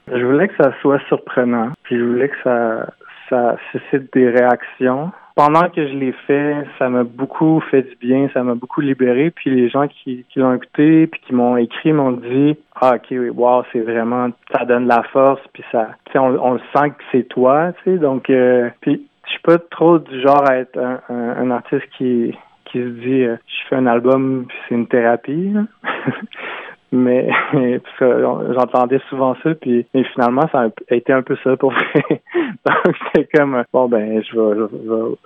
Je 0.07 0.25
voulais 0.25 0.47
que 0.47 0.55
ça 0.57 0.73
soit 0.83 1.01
surprenant, 1.09 1.71
puis 1.83 1.99
je 1.99 2.05
voulais 2.05 2.29
que 2.29 2.37
ça, 2.45 2.87
ça 3.29 3.57
suscite 3.73 4.13
des 4.13 4.29
réactions. 4.29 5.13
Pendant 5.35 5.69
que 5.69 5.87
je 5.87 5.95
l'ai 5.95 6.13
fait, 6.27 6.65
ça 6.79 6.89
m'a 6.89 7.03
beaucoup 7.03 7.61
fait 7.71 7.83
du 7.83 7.97
bien, 7.97 8.29
ça 8.33 8.45
m'a 8.45 8.55
beaucoup 8.55 8.81
libéré. 8.81 9.31
Puis 9.31 9.51
les 9.51 9.69
gens 9.69 9.89
qui, 9.89 10.25
qui 10.29 10.39
l'ont 10.39 10.55
écouté, 10.55 11.09
puis 11.09 11.21
qui 11.27 11.35
m'ont 11.35 11.57
écrit, 11.57 11.93
m'ont 11.93 12.13
dit 12.13 12.57
ah 12.81 12.97
ok, 12.97 13.17
wow, 13.35 13.65
c'est 13.73 13.81
vraiment, 13.81 14.29
ça 14.57 14.65
donne 14.65 14.87
la 14.87 15.03
force, 15.13 15.41
puis 15.53 15.65
ça, 15.73 15.89
sais, 16.13 16.19
on, 16.19 16.53
le 16.55 16.61
sent 16.75 16.91
que 16.91 17.05
c'est 17.11 17.29
toi, 17.29 17.73
tu 17.83 17.93
sais. 17.93 17.99
Donc, 17.99 18.31
euh, 18.31 18.71
puis 18.81 19.07
je 19.27 19.31
suis 19.31 19.41
pas 19.41 19.59
trop 19.59 19.99
du 19.99 20.21
genre 20.21 20.49
à 20.49 20.57
être 20.57 20.79
un, 20.79 21.01
un, 21.09 21.51
artiste 21.51 21.89
qui 21.97 22.37
qui 22.67 22.79
se 22.79 22.89
dit 22.89 23.23
euh, 23.23 23.37
je 23.47 23.69
fais 23.69 23.77
un 23.77 23.87
album 23.87 24.47
puis 24.49 24.57
c'est 24.69 24.75
une 24.75 24.87
thérapie. 24.87 25.55
mais 26.95 27.29
j'entendais 28.01 29.01
souvent 29.09 29.35
ça 29.43 29.55
puis 29.55 29.87
mais 29.95 30.05
finalement 30.05 30.43
ça 30.53 30.69
a 30.91 30.95
été 30.95 31.13
un 31.13 31.23
peu 31.23 31.37
ça 31.43 31.57
pour 31.57 31.73
vrai. 31.73 32.23
Donc 32.65 32.97
c'était 33.13 33.29
comme 33.35 33.63
bon 33.73 33.89
ben 33.89 34.23
je 34.23 34.39
vais, 34.39 34.67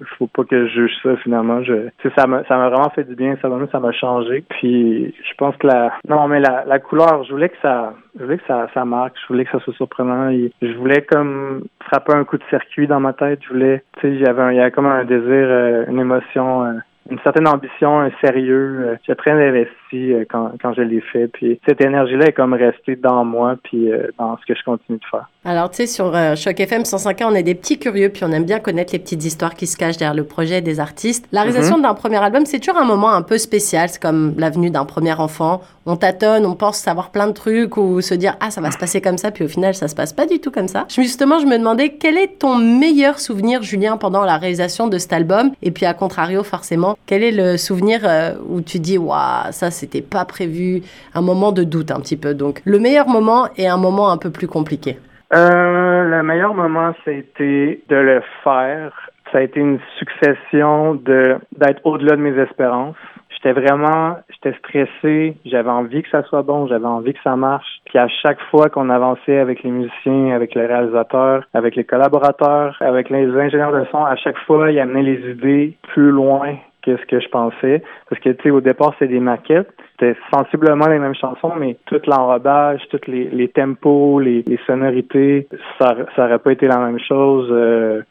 je 0.00 0.04
faut 0.18 0.26
pas 0.26 0.44
que 0.44 0.66
je 0.66 0.72
juge 0.72 0.92
ça 1.02 1.16
finalement. 1.18 1.62
Je 1.62 1.88
ça 2.16 2.26
m'a 2.26 2.44
ça 2.44 2.56
m'a 2.56 2.70
vraiment 2.70 2.90
fait 2.90 3.04
du 3.04 3.14
bien 3.14 3.36
ça 3.42 3.48
m'a 3.48 3.66
ça 3.68 3.80
m'a 3.80 3.92
changé. 3.92 4.44
Puis 4.48 5.14
je 5.22 5.34
pense 5.36 5.56
que 5.56 5.66
la 5.66 5.92
non 6.08 6.26
mais 6.28 6.40
la, 6.40 6.64
la 6.66 6.78
couleur 6.78 7.24
je 7.24 7.32
voulais 7.32 7.50
que 7.50 7.58
ça 7.62 7.92
je 8.18 8.24
voulais 8.24 8.38
que 8.38 8.46
ça 8.46 8.68
ça 8.74 8.84
marque 8.84 9.16
je 9.22 9.32
voulais 9.32 9.44
que 9.44 9.50
ça 9.50 9.60
soit 9.60 9.74
surprenant. 9.74 10.30
Je 10.62 10.72
voulais 10.78 11.02
comme 11.02 11.64
frapper 11.80 12.14
un 12.14 12.24
coup 12.24 12.38
de 12.38 12.44
circuit 12.50 12.86
dans 12.86 13.00
ma 13.00 13.12
tête. 13.12 13.40
Je 13.42 13.52
voulais 13.52 13.82
tu 14.00 14.18
sais 14.18 14.24
j'avais 14.24 14.54
il 14.54 14.56
y 14.56 14.60
avait 14.60 14.70
comme 14.70 14.86
un 14.86 15.04
désir 15.04 15.28
euh, 15.28 15.84
une 15.88 16.00
émotion 16.00 16.64
euh, 16.64 16.72
une 17.10 17.18
certaine 17.20 17.48
ambition, 17.48 18.00
un 18.00 18.10
sérieux. 18.20 18.80
Euh, 18.80 18.96
j'ai 19.06 19.14
très 19.16 19.30
investi 19.30 20.12
euh, 20.12 20.24
quand, 20.28 20.52
quand 20.60 20.74
je 20.74 20.82
l'ai 20.82 21.00
fait. 21.00 21.28
Puis 21.28 21.58
cette 21.66 21.80
énergie-là 21.80 22.26
est 22.26 22.32
comme 22.32 22.54
restée 22.54 22.96
dans 22.96 23.24
moi, 23.24 23.56
puis 23.62 23.90
euh, 23.90 24.08
dans 24.18 24.36
ce 24.38 24.46
que 24.46 24.58
je 24.58 24.62
continue 24.62 24.98
de 24.98 25.04
faire. 25.10 25.28
Alors, 25.44 25.70
tu 25.70 25.76
sais, 25.76 25.86
sur 25.86 26.12
Choc 26.36 26.60
FM 26.60 26.84
105 26.84 27.18
on 27.24 27.34
est 27.34 27.42
des 27.42 27.54
petits 27.54 27.78
curieux, 27.78 28.10
puis 28.10 28.24
on 28.24 28.32
aime 28.32 28.44
bien 28.44 28.58
connaître 28.58 28.92
les 28.92 28.98
petites 28.98 29.24
histoires 29.24 29.54
qui 29.54 29.66
se 29.66 29.76
cachent 29.76 29.96
derrière 29.96 30.14
le 30.14 30.24
projet 30.24 30.60
des 30.60 30.80
artistes. 30.80 31.26
La 31.32 31.42
réalisation 31.42 31.78
mhm. 31.78 31.84
d'un 31.84 31.94
premier 31.94 32.18
album, 32.22 32.44
c'est 32.44 32.58
toujours 32.58 32.80
un 32.80 32.86
moment 32.86 33.10
un 33.10 33.22
peu 33.22 33.38
spécial. 33.38 33.88
C'est 33.88 34.02
comme 34.02 34.34
l'avenue 34.36 34.70
d'un 34.70 34.84
premier 34.84 35.14
enfant. 35.14 35.62
On 35.90 35.96
tâtonne, 35.96 36.44
on 36.44 36.54
pense 36.54 36.76
savoir 36.76 37.10
plein 37.10 37.28
de 37.28 37.32
trucs 37.32 37.78
ou 37.78 38.02
se 38.02 38.12
dire, 38.12 38.34
ah, 38.40 38.50
ça 38.50 38.60
va 38.60 38.70
se 38.70 38.76
passer 38.76 39.00
comme 39.00 39.16
ça, 39.16 39.30
puis 39.30 39.44
au 39.44 39.48
final, 39.48 39.72
ça 39.72 39.88
se 39.88 39.94
passe 39.94 40.12
pas 40.12 40.26
du 40.26 40.38
tout 40.38 40.50
comme 40.50 40.68
ça. 40.68 40.84
Justement, 40.90 41.38
je 41.38 41.46
me 41.46 41.56
demandais, 41.56 41.94
quel 41.98 42.18
est 42.18 42.40
ton 42.40 42.56
meilleur 42.56 43.18
souvenir, 43.18 43.62
Julien, 43.62 43.96
pendant 43.96 44.22
la 44.26 44.36
réalisation 44.36 44.86
de 44.86 44.98
cet 44.98 45.14
album? 45.14 45.52
Et 45.62 45.70
puis, 45.70 45.86
à 45.86 45.94
contrario, 45.94 46.42
forcément, 46.42 46.98
quel 47.06 47.22
est 47.22 47.32
le 47.32 47.56
souvenir 47.56 48.00
euh, 48.04 48.32
où 48.50 48.60
tu 48.60 48.80
dis, 48.80 48.98
waouh, 48.98 49.50
ça, 49.50 49.70
c'était 49.70 50.02
pas 50.02 50.26
prévu? 50.26 50.82
Un 51.14 51.22
moment 51.22 51.52
de 51.52 51.64
doute 51.64 51.90
un 51.90 52.00
petit 52.00 52.18
peu. 52.18 52.34
Donc, 52.34 52.60
le 52.66 52.78
meilleur 52.78 53.08
moment 53.08 53.48
et 53.56 53.66
un 53.66 53.78
moment 53.78 54.10
un 54.10 54.18
peu 54.18 54.30
plus 54.30 54.46
compliqué. 54.46 54.98
Euh, 55.32 56.04
le 56.04 56.22
meilleur 56.22 56.52
moment, 56.52 56.92
c'était 57.06 57.80
de 57.88 57.96
le 57.96 58.22
faire. 58.44 58.92
Ça 59.32 59.38
a 59.38 59.40
été 59.40 59.58
une 59.58 59.78
succession 59.98 60.96
de 60.96 61.36
d'être 61.56 61.80
au-delà 61.84 62.16
de 62.16 62.20
mes 62.20 62.38
espérances. 62.42 62.96
J'étais 63.30 63.52
vraiment, 63.52 64.16
j'étais 64.30 64.56
stressé, 64.58 65.36
j'avais 65.44 65.70
envie 65.70 66.02
que 66.02 66.10
ça 66.10 66.22
soit 66.24 66.42
bon, 66.42 66.66
j'avais 66.66 66.86
envie 66.86 67.12
que 67.12 67.22
ça 67.22 67.36
marche. 67.36 67.80
Puis 67.84 67.98
à 67.98 68.08
chaque 68.08 68.40
fois 68.50 68.68
qu'on 68.68 68.90
avançait 68.90 69.38
avec 69.38 69.62
les 69.62 69.70
musiciens, 69.70 70.34
avec 70.34 70.54
les 70.54 70.66
réalisateurs, 70.66 71.44
avec 71.54 71.76
les 71.76 71.84
collaborateurs, 71.84 72.76
avec 72.80 73.10
les 73.10 73.26
ingénieurs 73.28 73.72
de 73.72 73.84
son, 73.90 74.04
à 74.04 74.16
chaque 74.16 74.38
fois, 74.38 74.70
ils 74.70 74.80
amenaient 74.80 75.02
les 75.02 75.30
idées 75.30 75.76
plus 75.82 76.10
loin 76.10 76.56
ce 76.96 77.06
que 77.06 77.20
je 77.20 77.28
pensais. 77.28 77.82
Parce 78.08 78.20
que, 78.22 78.30
tu 78.30 78.44
sais, 78.44 78.50
au 78.50 78.60
départ, 78.60 78.94
c'est 78.98 79.08
des 79.08 79.20
maquettes. 79.20 79.70
C'était 79.92 80.16
sensiblement 80.32 80.86
les 80.86 80.98
mêmes 80.98 81.14
chansons, 81.14 81.52
mais 81.58 81.76
tout 81.86 82.00
l'enrobage, 82.06 82.80
tous 82.90 83.00
les, 83.08 83.24
les 83.24 83.48
tempos, 83.48 84.20
les, 84.20 84.44
sonorités, 84.66 85.48
ça, 85.78 85.96
ça 86.14 86.26
aurait 86.26 86.38
pas 86.38 86.52
été 86.52 86.66
la 86.66 86.78
même 86.78 87.00
chose 87.00 87.48
euh, 87.50 88.02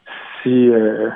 si... 0.42 0.70
Euh, 0.70 1.08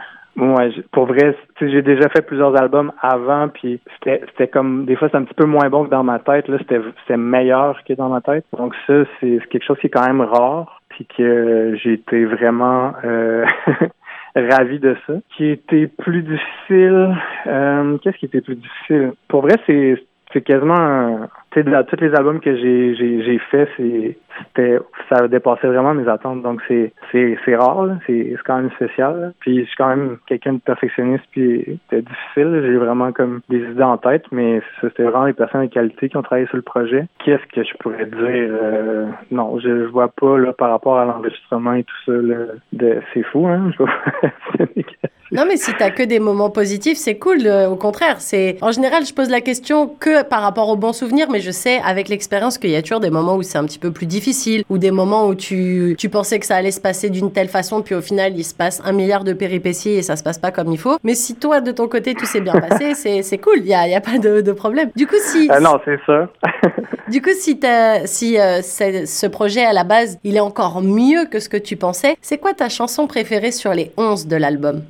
pour 0.90 1.06
vrai, 1.06 1.36
j'ai 1.60 1.82
déjà 1.82 2.08
fait 2.08 2.22
plusieurs 2.22 2.56
albums 2.60 2.92
avant, 3.00 3.48
puis 3.48 3.80
c'était 4.02 4.48
comme 4.48 4.86
des 4.86 4.96
fois 4.96 5.08
c'est 5.10 5.16
un 5.16 5.24
petit 5.24 5.34
peu 5.34 5.46
moins 5.46 5.68
bon 5.68 5.84
que 5.84 5.90
dans 5.90 6.04
ma 6.04 6.18
tête. 6.18 6.48
Là, 6.48 6.58
c'était 6.58 7.16
meilleur 7.16 7.82
que 7.84 7.92
dans 7.92 8.08
ma 8.08 8.20
tête. 8.20 8.44
Donc 8.56 8.74
ça, 8.86 9.04
c'est 9.20 9.38
quelque 9.50 9.64
chose 9.64 9.78
qui 9.78 9.88
est 9.88 9.90
quand 9.90 10.06
même 10.06 10.22
rare, 10.22 10.80
puis 10.88 11.06
que 11.06 11.76
j'ai 11.82 11.94
été 11.94 12.24
vraiment 12.24 12.92
euh, 13.04 13.44
ravi 14.36 14.78
de 14.78 14.96
ça. 15.06 15.14
Qui 15.36 15.48
était 15.48 15.86
plus 15.86 16.22
difficile, 16.22 17.16
euh, 17.46 17.98
qu'est-ce 17.98 18.16
qui 18.16 18.26
était 18.26 18.40
plus 18.40 18.56
difficile? 18.56 19.12
Pour 19.28 19.42
vrai, 19.42 19.56
c'est 19.66 20.02
c'est 20.32 20.42
quasiment 20.42 21.28
tu 21.52 21.62
sais, 21.62 21.84
tous 21.84 22.00
les 22.00 22.14
albums 22.14 22.40
que 22.40 22.56
j'ai 22.56 22.94
j'ai 22.94 23.22
j'ai 23.22 23.38
fait, 23.38 23.68
c'était 23.76 24.78
ça 25.08 25.28
dépassait 25.28 25.66
vraiment 25.66 25.92
mes 25.92 26.08
attentes. 26.08 26.42
Donc 26.42 26.62
c'est 26.66 26.92
c'est 27.10 27.36
c'est 27.44 27.56
rare, 27.56 27.88
c'est 28.06 28.30
c'est 28.30 28.42
quand 28.44 28.56
même 28.56 28.70
spécial. 28.72 29.34
Puis 29.40 29.60
je 29.60 29.64
suis 29.64 29.76
quand 29.76 29.88
même 29.88 30.16
quelqu'un 30.26 30.54
de 30.54 30.60
perfectionniste, 30.60 31.24
puis 31.30 31.78
c'était 31.90 32.02
difficile. 32.02 32.62
J'ai 32.64 32.76
vraiment 32.76 33.12
comme 33.12 33.40
des 33.50 33.58
idées 33.58 33.82
en 33.82 33.98
tête, 33.98 34.24
mais 34.32 34.62
c'était 34.80 35.02
vraiment 35.02 35.26
les 35.26 35.34
personnes 35.34 35.66
de 35.66 35.72
qualité 35.72 36.08
qui 36.08 36.16
ont 36.16 36.22
travaillé 36.22 36.46
sur 36.46 36.56
le 36.56 36.62
projet. 36.62 37.06
Qu'est-ce 37.24 37.46
que 37.54 37.62
je 37.62 37.76
pourrais 37.78 38.06
dire 38.06 38.16
euh, 38.18 39.06
Non, 39.30 39.58
je, 39.58 39.68
je 39.68 39.90
vois 39.90 40.08
pas 40.08 40.38
là 40.38 40.52
par 40.52 40.70
rapport 40.70 40.98
à 40.98 41.04
l'enregistrement 41.04 41.74
et 41.74 41.84
tout 41.84 41.96
ça. 42.06 42.12
de 42.72 43.00
c'est 43.12 43.22
fou, 43.24 43.46
hein. 43.46 43.70
Je 44.58 45.21
Non, 45.32 45.46
mais 45.48 45.56
si 45.56 45.72
t'as 45.78 45.88
que 45.88 46.02
des 46.02 46.18
moments 46.18 46.50
positifs, 46.50 46.98
c'est 46.98 47.16
cool. 47.16 47.46
Euh, 47.46 47.66
au 47.66 47.76
contraire, 47.76 48.16
c'est 48.18 48.58
en 48.60 48.70
général, 48.70 49.06
je 49.06 49.14
pose 49.14 49.30
la 49.30 49.40
question 49.40 49.88
que 49.88 50.22
par 50.24 50.42
rapport 50.42 50.68
aux 50.68 50.76
bons 50.76 50.92
souvenirs, 50.92 51.28
mais 51.30 51.40
je 51.40 51.50
sais 51.50 51.80
avec 51.86 52.10
l'expérience 52.10 52.58
qu'il 52.58 52.68
y 52.68 52.76
a 52.76 52.82
toujours 52.82 53.00
des 53.00 53.08
moments 53.08 53.36
où 53.36 53.42
c'est 53.42 53.56
un 53.56 53.64
petit 53.64 53.78
peu 53.78 53.90
plus 53.92 54.04
difficile, 54.04 54.62
ou 54.68 54.76
des 54.76 54.90
moments 54.90 55.26
où 55.26 55.34
tu, 55.34 55.94
tu 55.96 56.10
pensais 56.10 56.38
que 56.38 56.44
ça 56.44 56.56
allait 56.56 56.70
se 56.70 56.82
passer 56.82 57.08
d'une 57.08 57.32
telle 57.32 57.48
façon, 57.48 57.80
puis 57.80 57.94
au 57.94 58.02
final, 58.02 58.36
il 58.36 58.44
se 58.44 58.52
passe 58.52 58.82
un 58.84 58.92
milliard 58.92 59.24
de 59.24 59.32
péripéties 59.32 59.92
et 59.92 60.02
ça 60.02 60.16
se 60.16 60.22
passe 60.22 60.36
pas 60.36 60.50
comme 60.50 60.70
il 60.70 60.78
faut. 60.78 60.98
Mais 61.02 61.14
si 61.14 61.34
toi, 61.34 61.62
de 61.62 61.72
ton 61.72 61.88
côté, 61.88 62.12
tout 62.14 62.26
s'est 62.26 62.42
bien 62.42 62.60
passé, 62.68 62.92
c'est 62.94 63.38
cool. 63.38 63.60
Il 63.60 63.66
y 63.66 63.74
a, 63.74 63.88
y 63.88 63.94
a, 63.94 64.02
pas 64.02 64.18
de, 64.18 64.42
de, 64.42 64.52
problème. 64.52 64.90
Du 64.94 65.06
coup, 65.06 65.16
si 65.18 65.48
ah 65.50 65.60
non, 65.60 65.80
c'est 65.86 65.98
ça. 66.04 66.28
du 67.08 67.22
coup, 67.22 67.30
si, 67.34 67.58
si 68.04 68.38
euh, 68.38 68.60
ce 68.60 69.26
projet 69.28 69.64
à 69.64 69.72
la 69.72 69.84
base, 69.84 70.18
il 70.24 70.36
est 70.36 70.40
encore 70.40 70.82
mieux 70.82 71.24
que 71.24 71.40
ce 71.40 71.48
que 71.48 71.56
tu 71.56 71.76
pensais, 71.76 72.18
c'est 72.20 72.36
quoi 72.36 72.52
ta 72.52 72.68
chanson 72.68 73.06
préférée 73.06 73.50
sur 73.50 73.72
les 73.72 73.92
11 73.96 74.26
de 74.26 74.36
l'album? 74.36 74.82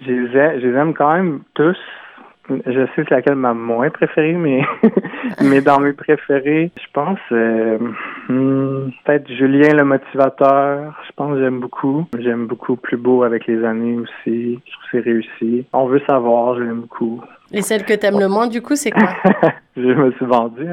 Je 0.00 0.66
les, 0.66 0.74
aime 0.76 0.94
quand 0.94 1.12
même 1.12 1.40
tous. 1.54 1.76
Je 2.48 2.86
sais 2.86 2.90
c'est 2.96 3.10
laquelle 3.10 3.34
m'a 3.34 3.52
moins 3.52 3.90
préférée, 3.90 4.32
mais 4.32 4.62
mais 5.42 5.60
dans 5.60 5.80
mes 5.80 5.92
préférés, 5.92 6.70
je 6.80 6.86
pense 6.94 7.18
euh, 7.30 7.78
hmm, 8.28 8.90
peut-être 9.04 9.30
Julien 9.30 9.74
le 9.74 9.84
motivateur. 9.84 10.94
Je 11.06 11.12
pense 11.14 11.34
que 11.34 11.40
j'aime 11.40 11.60
beaucoup. 11.60 12.06
J'aime 12.18 12.46
beaucoup 12.46 12.76
Plus 12.76 12.96
beau 12.96 13.22
avec 13.22 13.46
les 13.46 13.62
années 13.64 13.98
aussi. 13.98 14.58
Je 14.64 14.72
trouve 14.72 14.84
c'est 14.92 15.00
réussi. 15.00 15.66
On 15.74 15.86
veut 15.86 16.00
savoir, 16.08 16.56
j'aime 16.56 16.80
beaucoup. 16.80 17.22
Et 17.52 17.62
celle 17.62 17.84
que 17.84 17.94
t'aimes 17.94 18.20
le 18.20 18.28
moins, 18.28 18.46
du 18.46 18.62
coup, 18.62 18.76
c'est 18.76 18.90
quoi? 18.90 19.08
Je 19.76 19.82
me 19.82 20.10
suis 20.12 20.26
vendu. 20.26 20.66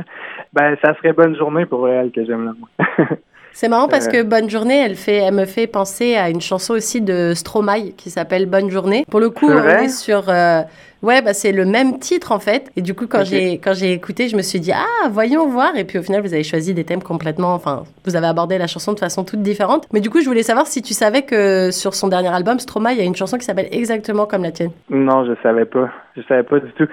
Ben, 0.54 0.76
ça 0.82 0.94
serait 0.96 1.14
bonne 1.14 1.36
journée 1.36 1.66
pour 1.66 1.88
elle 1.88 2.12
que 2.12 2.26
j'aime 2.26 2.46
le 2.46 2.54
moins. 2.54 3.08
C'est 3.56 3.70
marrant 3.70 3.88
parce 3.88 4.10
que 4.10 4.22
Bonne 4.22 4.50
Journée, 4.50 4.84
elle, 4.84 4.96
fait, 4.96 5.16
elle 5.16 5.34
me 5.34 5.46
fait 5.46 5.66
penser 5.66 6.18
à 6.18 6.30
une 6.30 6.42
chanson 6.42 6.74
aussi 6.74 7.00
de 7.00 7.32
Stromae 7.34 7.94
qui 7.96 8.10
s'appelle 8.10 8.48
Bonne 8.48 8.70
Journée. 8.70 9.06
Pour 9.10 9.22
le 9.22 9.30
coup, 9.30 9.50
on 9.50 9.64
est 9.64 9.88
sur. 9.88 10.28
Euh, 10.28 10.62
ouais, 11.02 11.22
bah, 11.22 11.34
c'est 11.34 11.54
le 11.54 11.64
même 11.64 11.98
titre 12.00 12.34
en 12.34 12.40
fait. 12.40 12.70
Et 12.76 12.82
du 12.82 12.94
coup, 12.94 13.08
quand 13.08 13.24
j'ai 13.24 13.54
quand 13.54 13.74
j'ai 13.74 13.94
écouté, 13.94 14.28
je 14.28 14.36
me 14.36 14.42
suis 14.42 14.60
dit 14.60 14.74
ah 14.74 15.08
voyons 15.10 15.48
voir. 15.48 15.78
Et 15.78 15.86
puis 15.86 15.98
au 15.98 16.04
final, 16.04 16.22
vous 16.22 16.34
avez 16.34 16.44
choisi 16.44 16.74
des 16.74 16.84
thèmes 16.84 17.02
complètement. 17.02 17.54
Enfin, 17.54 17.86
vous 18.04 18.18
avez 18.18 18.28
abordé 18.28 18.58
la 18.58 18.68
chanson 18.68 18.92
de 18.92 19.00
façon 19.00 19.24
toute 19.24 19.42
différente. 19.42 19.88
Mais 19.94 20.02
du 20.02 20.10
coup, 20.10 20.20
je 20.20 20.26
voulais 20.26 20.44
savoir 20.44 20.68
si 20.68 20.82
tu 20.82 20.94
savais 20.94 21.22
que 21.22 21.72
sur 21.72 21.94
son 21.94 22.10
dernier 22.10 22.36
album, 22.36 22.60
Stromae, 22.60 22.92
il 22.92 22.98
y 22.98 23.02
a 23.02 23.06
une 23.06 23.16
chanson 23.16 23.38
qui 23.38 23.46
s'appelle 23.46 23.70
exactement 23.72 24.26
comme 24.26 24.44
la 24.44 24.52
tienne. 24.52 24.72
Non, 24.90 25.26
je 25.26 25.32
savais 25.42 25.64
pas. 25.64 25.90
Je 26.18 26.24
savais 26.28 26.44
pas 26.44 26.60
du 26.60 26.74
tout. 26.74 26.88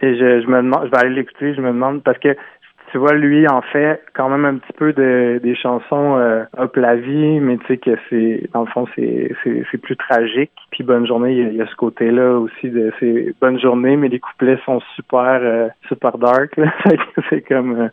Et 0.00 0.16
je, 0.16 0.42
je 0.42 0.46
me 0.48 0.56
demande, 0.62 0.86
je 0.86 0.90
vais 0.90 0.98
aller 0.98 1.14
l'écouter. 1.14 1.54
Je 1.54 1.60
me 1.60 1.68
demande 1.68 2.02
parce 2.02 2.18
que 2.18 2.36
tu 2.90 2.98
vois, 2.98 3.12
lui 3.14 3.46
en 3.48 3.62
fait 3.62 4.02
quand 4.14 4.28
même 4.28 4.44
un 4.44 4.58
petit 4.58 4.72
peu 4.72 4.92
de, 4.92 5.40
des 5.42 5.54
chansons 5.54 6.16
euh, 6.16 6.44
Hop 6.56 6.76
la 6.76 6.96
vie, 6.96 7.40
mais 7.40 7.58
tu 7.58 7.66
sais 7.66 7.76
que 7.76 7.96
c'est 8.08 8.48
dans 8.52 8.62
le 8.62 8.66
fond 8.66 8.86
c'est, 8.96 9.32
c'est, 9.44 9.78
plus 9.78 9.96
tragique. 9.96 10.52
Puis 10.70 10.84
Bonne 10.84 11.06
journée, 11.06 11.32
il 11.32 11.54
y, 11.54 11.62
a, 11.62 11.66
ce 11.66 11.76
côté-là 11.76 12.38
aussi 12.38 12.70
de 12.70 12.92
c'est 12.98 13.34
Bonne 13.40 13.60
journée, 13.60 13.96
mais 13.96 14.08
les 14.08 14.20
couplets 14.20 14.58
sont 14.64 14.80
super 14.96 15.40
euh, 15.42 15.68
super 15.88 16.18
dark. 16.18 16.58
c'est 17.30 17.42
comme 17.42 17.80
euh, 17.80 17.88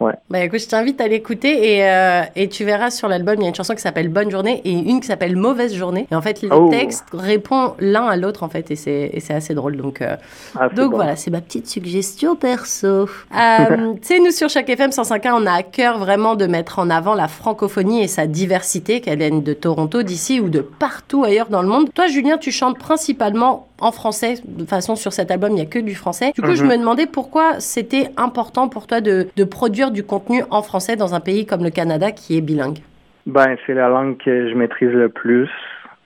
Ouais. 0.00 0.14
Bah 0.30 0.42
écoute, 0.42 0.60
je 0.60 0.68
t'invite 0.68 0.98
à 1.02 1.08
l'écouter 1.08 1.76
et, 1.76 1.86
euh, 1.86 2.22
et 2.34 2.48
tu 2.48 2.64
verras 2.64 2.90
sur 2.90 3.06
l'album, 3.06 3.34
il 3.36 3.42
y 3.42 3.44
a 3.44 3.48
une 3.48 3.54
chanson 3.54 3.74
qui 3.74 3.82
s'appelle 3.82 4.08
Bonne 4.08 4.30
journée 4.30 4.62
et 4.64 4.72
une 4.72 5.00
qui 5.00 5.06
s'appelle 5.06 5.36
Mauvaise 5.36 5.74
journée. 5.74 6.06
Et 6.10 6.14
en 6.14 6.22
fait, 6.22 6.40
les 6.40 6.48
oh. 6.50 6.70
textes 6.70 7.04
répondent 7.12 7.74
l'un 7.78 8.06
à 8.06 8.16
l'autre 8.16 8.42
en 8.42 8.48
fait 8.48 8.70
et 8.70 8.76
c'est, 8.76 9.30
assez 9.30 9.52
drôle. 9.52 9.76
Donc, 9.76 10.00
euh, 10.00 10.16
ah, 10.58 10.70
donc 10.70 10.94
voilà, 10.94 11.16
c'est 11.16 11.30
ma 11.30 11.42
petite 11.42 11.68
suggestion 11.68 12.34
perso. 12.34 12.86
euh, 13.36 13.92
tu 13.94 13.98
sais, 14.02 14.20
nous 14.20 14.30
sur 14.30 14.48
chaque 14.48 14.70
FM 14.70 14.90
105.1, 14.90 15.32
on 15.34 15.46
a 15.46 15.52
à 15.52 15.62
cœur 15.62 15.98
vraiment 15.98 16.34
de 16.34 16.46
mettre 16.46 16.78
en 16.78 16.88
avant 16.88 17.14
la 17.14 17.28
francophonie 17.28 18.02
et 18.02 18.08
sa 18.08 18.26
diversité, 18.26 19.02
qu'elle 19.02 19.18
vienne 19.18 19.42
de 19.42 19.52
Toronto, 19.52 20.02
d'ici 20.02 20.40
ou 20.40 20.48
de 20.48 20.60
partout 20.60 21.24
ailleurs 21.24 21.50
dans 21.50 21.60
le 21.60 21.68
monde. 21.68 21.92
Toi, 21.92 22.06
Julien, 22.06 22.38
tu 22.38 22.52
chantes 22.52 22.78
principalement 22.78 23.66
en 23.80 23.92
français. 23.92 24.34
De 24.44 24.60
toute 24.60 24.68
façon, 24.68 24.96
sur 24.96 25.12
cet 25.12 25.30
album, 25.30 25.50
il 25.50 25.56
n'y 25.56 25.60
a 25.62 25.66
que 25.66 25.78
du 25.78 25.94
français. 25.94 26.32
Du 26.34 26.42
coup, 26.42 26.54
je 26.54 26.62
mhm. 26.62 26.70
me 26.70 26.78
demandais 26.78 27.06
pourquoi 27.06 27.60
c'était 27.60 28.08
important 28.16 28.68
pour 28.68 28.86
toi 28.86 29.00
de, 29.00 29.28
de, 29.36 29.44
produire 29.44 29.90
du 29.90 30.04
contenu 30.04 30.42
en 30.50 30.62
français 30.62 30.96
dans 30.96 31.14
un 31.14 31.20
pays 31.20 31.46
comme 31.46 31.62
le 31.62 31.70
Canada 31.70 32.12
qui 32.12 32.36
est 32.36 32.40
bilingue. 32.40 32.78
Ben, 33.26 33.56
c'est 33.66 33.74
la 33.74 33.88
langue 33.88 34.16
que 34.16 34.48
je 34.48 34.54
maîtrise 34.54 34.90
le 34.90 35.08
plus. 35.08 35.48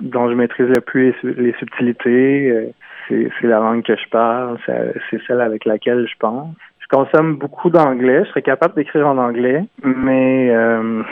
dont 0.01 0.29
je 0.29 0.35
maîtrise 0.35 0.69
le 0.69 0.81
plus 0.81 1.15
les, 1.23 1.55
subtilités. 1.59 2.51
Euh, 2.51 2.73
c'est 3.09 3.47
la 3.47 3.59
langue 3.59 3.83
que 3.83 3.97
je 3.97 4.09
parle, 4.11 4.59
c'est 4.67 5.21
celle 5.27 5.41
avec 5.41 5.65
laquelle 5.67 6.07
je 6.09 6.15
pense. 6.19 6.49
Je 6.81 6.97
consomme 6.97 7.37
beaucoup 7.37 7.71
d'anglais. 7.71 8.25
Je 8.25 8.31
serais 8.31 8.43
capable 8.43 8.75
d'écrire 8.75 9.07
en 9.07 9.19
anglais, 9.19 9.65
mais 9.83 10.51
euh, 10.51 11.03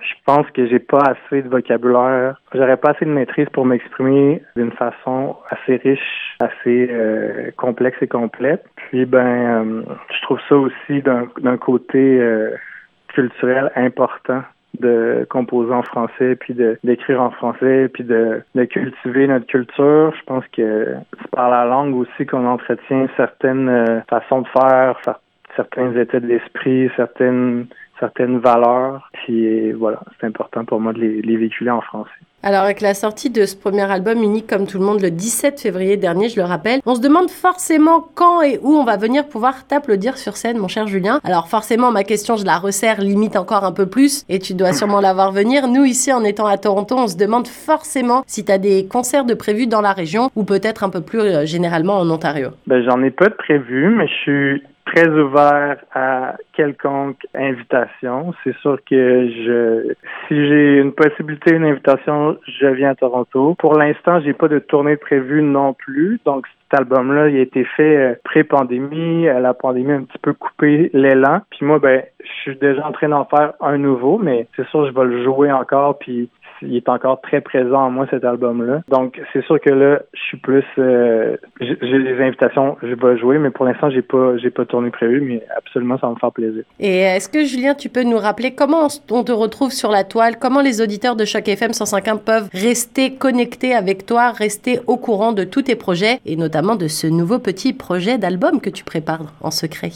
je 0.00 0.14
pense 0.24 0.50
que 0.50 0.66
j'ai 0.66 0.78
pas 0.78 1.00
assez 1.00 1.42
de 1.42 1.48
vocabulaire. 1.48 2.40
J'aurais 2.54 2.76
pas 2.76 2.90
assez 2.90 3.04
de 3.04 3.10
maîtrise 3.10 3.48
pour 3.52 3.64
m'exprimer 3.64 4.42
d'une 4.56 4.72
façon 4.72 5.36
assez 5.50 5.76
riche, 5.76 6.36
assez 6.40 6.88
euh, 6.90 7.50
complexe 7.56 7.98
et 8.02 8.08
complète. 8.08 8.64
Puis 8.76 9.04
ben, 9.04 9.84
je 10.10 10.22
trouve 10.22 10.40
ça 10.48 10.56
aussi 10.56 11.02
d'un 11.02 11.56
côté 11.56 12.20
culturel 13.08 13.72
important 13.76 14.42
de 14.80 15.26
composer 15.30 15.72
en 15.72 15.82
français, 15.82 16.36
puis 16.36 16.54
d'écrire 16.84 17.22
en 17.22 17.30
français, 17.30 17.88
puis 17.92 18.04
de, 18.04 18.42
de, 18.54 18.64
cultiver 18.64 19.26
notre 19.26 19.46
culture. 19.46 20.12
Je 20.18 20.24
pense 20.24 20.44
que 20.52 20.96
c'est 21.18 21.30
par 21.30 21.50
la 21.50 21.64
langue 21.64 21.94
aussi 21.96 22.26
qu'on 22.26 22.46
entretient 22.46 23.06
certaines 23.16 23.68
euh, 23.68 24.00
façons 24.08 24.42
de 24.42 24.48
faire, 24.48 24.98
certains 25.56 25.92
états 25.96 26.20
de 26.20 26.26
l'esprit, 26.26 26.90
certaines 26.96 27.66
certaines 27.98 28.38
valeurs. 28.38 29.10
Puis 29.12 29.72
voilà, 29.72 30.00
c'est 30.20 30.26
important 30.26 30.64
pour 30.64 30.80
moi 30.80 30.92
de 30.92 31.00
les, 31.00 31.22
les 31.22 31.36
véhiculer 31.36 31.70
en 31.70 31.80
français. 31.80 32.10
Alors 32.46 32.62
avec 32.62 32.80
la 32.80 32.94
sortie 32.94 33.30
de 33.30 33.44
ce 33.44 33.56
premier 33.56 33.90
album 33.90 34.22
unique 34.22 34.46
comme 34.46 34.68
tout 34.68 34.78
le 34.78 34.84
monde 34.84 35.00
le 35.00 35.10
17 35.10 35.60
février 35.60 35.96
dernier, 35.96 36.28
je 36.28 36.36
le 36.36 36.44
rappelle, 36.46 36.80
on 36.86 36.94
se 36.94 37.00
demande 37.00 37.28
forcément 37.28 38.06
quand 38.14 38.40
et 38.40 38.60
où 38.62 38.76
on 38.76 38.84
va 38.84 38.96
venir 38.96 39.26
pouvoir 39.26 39.66
t'applaudir 39.66 40.16
sur 40.16 40.36
scène, 40.36 40.58
mon 40.58 40.68
cher 40.68 40.86
Julien. 40.86 41.20
Alors 41.24 41.48
forcément, 41.48 41.90
ma 41.90 42.04
question, 42.04 42.36
je 42.36 42.44
la 42.44 42.58
resserre 42.58 43.00
limite 43.00 43.34
encore 43.34 43.64
un 43.64 43.72
peu 43.72 43.86
plus 43.86 44.24
et 44.28 44.38
tu 44.38 44.54
dois 44.54 44.72
sûrement 44.72 45.00
la 45.00 45.12
voir 45.12 45.32
venir. 45.32 45.66
Nous 45.66 45.84
ici, 45.84 46.12
en 46.12 46.22
étant 46.22 46.46
à 46.46 46.56
Toronto, 46.56 46.94
on 46.96 47.08
se 47.08 47.16
demande 47.16 47.48
forcément 47.48 48.22
si 48.28 48.44
tu 48.44 48.52
as 48.52 48.58
des 48.58 48.86
concerts 48.86 49.24
de 49.24 49.34
prévus 49.34 49.66
dans 49.66 49.80
la 49.80 49.92
région 49.92 50.30
ou 50.36 50.44
peut-être 50.44 50.84
un 50.84 50.90
peu 50.90 51.00
plus 51.00 51.18
euh, 51.18 51.46
généralement 51.46 51.98
en 51.98 52.08
Ontario. 52.08 52.50
Ben, 52.68 52.80
j'en 52.84 53.02
ai 53.02 53.10
pas 53.10 53.28
de 53.28 53.34
prévus, 53.34 53.88
mais 53.88 54.06
je 54.06 54.14
suis 54.14 54.62
très 54.86 55.08
ouvert 55.08 55.76
à 55.94 56.36
quelconque 56.52 57.26
invitation. 57.34 58.32
C'est 58.42 58.56
sûr 58.58 58.78
que 58.88 59.28
je, 59.28 59.92
si 60.26 60.48
j'ai 60.48 60.78
une 60.78 60.92
possibilité, 60.92 61.54
une 61.54 61.64
invitation, 61.64 62.36
je 62.46 62.66
viens 62.68 62.90
à 62.90 62.94
Toronto. 62.94 63.56
Pour 63.58 63.76
l'instant, 63.76 64.20
j'ai 64.20 64.32
pas 64.32 64.48
de 64.48 64.58
tournée 64.58 64.96
prévue 64.96 65.42
non 65.42 65.74
plus. 65.74 66.20
Donc, 66.24 66.46
cet 66.70 66.80
album-là, 66.80 67.28
il 67.28 67.36
a 67.36 67.40
été 67.40 67.64
fait 67.64 67.96
euh, 67.96 68.14
pré-pandémie. 68.24 69.28
Euh, 69.28 69.40
la 69.40 69.54
pandémie 69.54 69.92
a 69.92 69.96
un 69.96 70.02
petit 70.02 70.18
peu 70.18 70.32
coupé 70.32 70.90
l'élan. 70.94 71.40
Puis 71.50 71.66
moi, 71.66 71.78
ben, 71.78 72.02
je 72.20 72.30
suis 72.42 72.56
déjà 72.56 72.86
en 72.86 72.92
train 72.92 73.08
d'en 73.08 73.24
faire 73.24 73.54
un 73.60 73.78
nouveau, 73.78 74.18
mais 74.18 74.46
c'est 74.56 74.66
sûr, 74.68 74.86
je 74.86 74.92
vais 74.92 75.04
le 75.04 75.24
jouer 75.24 75.50
encore. 75.52 75.98
Puis 75.98 76.30
il 76.62 76.76
est 76.76 76.88
encore 76.88 77.20
très 77.20 77.40
présent 77.40 77.86
en 77.86 77.90
moi 77.90 78.06
cet 78.10 78.24
album-là. 78.24 78.82
Donc 78.88 79.20
c'est 79.32 79.44
sûr 79.44 79.60
que 79.60 79.70
là, 79.70 80.00
je 80.14 80.20
suis 80.20 80.36
plus, 80.36 80.64
euh, 80.78 81.36
j'ai 81.60 81.76
des 81.76 82.20
invitations, 82.22 82.76
je 82.82 82.94
vais 82.94 83.18
jouer, 83.18 83.38
mais 83.38 83.50
pour 83.50 83.64
l'instant 83.64 83.90
j'ai 83.90 84.02
pas, 84.02 84.36
j'ai 84.38 84.50
pas 84.50 84.64
tourné 84.64 84.90
prévu, 84.90 85.20
mais 85.20 85.42
absolument 85.56 85.98
ça 85.98 86.06
va 86.06 86.14
me 86.14 86.18
faire 86.18 86.32
plaisir. 86.32 86.64
Et 86.80 87.00
est-ce 87.00 87.28
que 87.28 87.44
Julien, 87.44 87.74
tu 87.74 87.88
peux 87.88 88.02
nous 88.02 88.18
rappeler 88.18 88.54
comment 88.54 88.88
on 89.10 89.24
te 89.24 89.32
retrouve 89.32 89.72
sur 89.72 89.90
la 89.90 90.04
toile, 90.04 90.38
comment 90.38 90.60
les 90.60 90.80
auditeurs 90.80 91.16
de 91.16 91.24
Choc 91.24 91.48
FM 91.48 91.70
105.1 91.70 92.18
peuvent 92.18 92.48
rester 92.52 93.14
connectés 93.14 93.74
avec 93.74 94.06
toi, 94.06 94.30
rester 94.30 94.80
au 94.86 94.96
courant 94.96 95.32
de 95.32 95.44
tous 95.44 95.62
tes 95.62 95.76
projets 95.76 96.18
et 96.24 96.36
notamment 96.36 96.76
de 96.76 96.88
ce 96.88 97.06
nouveau 97.06 97.38
petit 97.38 97.72
projet 97.72 98.18
d'album 98.18 98.60
que 98.60 98.70
tu 98.70 98.84
prépares 98.84 99.32
en 99.40 99.50
secret? 99.50 99.90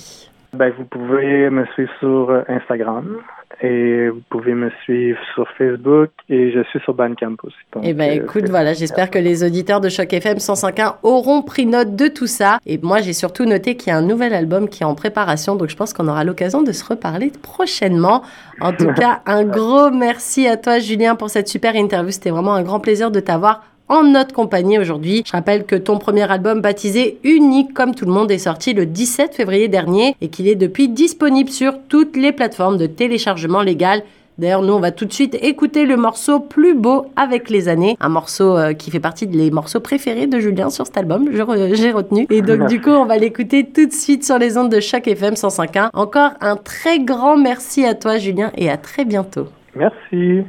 Ben, 0.53 0.73
vous 0.77 0.85
pouvez 0.85 1.49
me 1.49 1.65
suivre 1.75 1.93
sur 2.01 2.31
euh, 2.31 2.43
Instagram 2.49 3.19
et 3.63 4.09
vous 4.09 4.23
pouvez 4.31 4.55
me 4.55 4.71
suivre 4.85 5.19
sur 5.35 5.47
Facebook 5.57 6.11
et 6.29 6.51
je 6.51 6.63
suis 6.65 6.81
sur 6.81 6.95
Bandcamp 6.95 7.37
aussi. 7.45 7.57
eh 7.83 7.95
ben, 7.95 8.11
euh, 8.11 8.23
écoute, 8.23 8.49
voilà, 8.49 8.75
j'espère 8.75 9.11
que 9.11 9.19
les 9.19 9.45
auditeurs 9.45 9.81
de 9.81 9.89
Choc 9.89 10.13
FM 10.13 10.39
105.1 10.39 10.97
auront 11.05 11.43
pris 11.43 11.67
note 11.67 11.95
de 11.95 12.09
tout 12.09 12.27
ça. 12.27 12.59
Et 12.67 12.79
moi, 12.79 13.01
j'ai 13.01 13.13
surtout 13.13 13.45
noté 13.45 13.77
qu'il 13.77 13.93
y 13.93 13.95
a 13.95 13.99
un 13.99 14.03
nouvel 14.03 14.35
album 14.35 14.69
qui 14.69 14.83
est 14.83 14.87
en 14.87 14.97
préparation, 14.97 15.55
donc 15.55 15.69
je 15.69 15.77
pense 15.77 15.93
qu'on 15.93 16.09
aura 16.09 16.25
l'occasion 16.25 16.63
de 16.63 16.73
se 16.73 16.85
reparler 16.85 17.31
prochainement. 17.43 18.23
En 18.61 18.73
tout 18.73 18.93
cas, 18.97 19.21
un 19.27 19.45
gros 19.45 19.91
merci 19.91 20.49
à 20.49 20.57
toi, 20.57 20.81
Julien, 20.81 21.15
pour 21.15 21.31
cette 21.31 21.49
super 21.49 21.77
interview. 21.77 22.11
C'était 22.11 22.31
vraiment 22.31 22.55
un 22.55 22.63
grand 22.63 22.81
plaisir 22.81 23.13
de 23.13 23.21
t'avoir 23.21 23.63
en 23.91 24.05
notre 24.05 24.33
compagnie 24.33 24.79
aujourd'hui. 24.79 25.23
Je 25.27 25.33
rappelle 25.33 25.67
que 25.67 25.77
ton 25.77 25.99
premier 25.99 26.31
album 26.31 26.61
baptisé 26.61 27.19
Unique 27.25 27.75
comme 27.75 27.95
tout 27.95 28.07
le 28.07 28.13
monde 28.13 28.31
est 28.31 28.39
sorti 28.39 28.73
le 28.73 28.87
17 28.87 29.35
février 29.35 29.69
dernier 29.69 30.17
et 30.23 30.29
qu'il 30.29 30.49
est 30.49 30.55
depuis 30.55 30.89
disponible 30.89 31.51
sur 31.51 31.75
toutes 31.89 32.17
les 32.17 32.33
plateformes 32.33 32.79
de 32.79 32.87
téléchargement 32.87 33.63
légal. 33.63 34.03
D'ailleurs, 34.39 34.63
nous, 34.63 34.73
on 34.73 34.81
va 34.81 34.91
tout 34.91 35.05
de 35.05 35.13
suite 35.13 35.37
écouter 35.43 35.85
le 35.85 35.97
morceau 35.97 36.41
Plus 36.41 36.75
beau 36.75 37.07
avec 37.17 37.51
les 37.51 37.69
années, 37.69 37.97
un 38.01 38.09
morceau 38.09 38.57
euh, 38.57 38.73
qui 38.73 38.91
fait 38.91 39.01
partie 39.01 39.27
des 39.27 39.51
morceaux 39.51 39.81
préférés 39.81 40.27
de 40.27 40.39
Julien 40.39 40.71
sur 40.71 40.87
cet 40.87 40.97
album, 40.97 41.29
j'ai 41.75 41.93
retenu. 41.93 42.27
Et 42.31 42.41
donc, 42.41 42.67
du 42.69 42.81
coup, 42.81 42.91
on 42.91 43.05
va 43.05 43.19
l'écouter 43.19 43.67
tout 43.67 43.87
de 43.87 43.93
suite 43.93 44.25
sur 44.25 44.39
les 44.39 44.57
ondes 44.57 44.71
de 44.71 44.81
chaque 44.81 45.09
FM 45.09 45.35
105.1. 45.35 45.91
Encore 45.93 46.31
un 46.41 46.57
très 46.57 47.01
grand 47.01 47.37
merci 47.37 47.85
à 47.85 47.95
toi, 47.95 48.17
Julien, 48.17 48.51
et 48.57 48.71
à 48.71 48.79
très 48.79 49.05
bientôt. 49.05 49.49
Merci. 49.75 50.47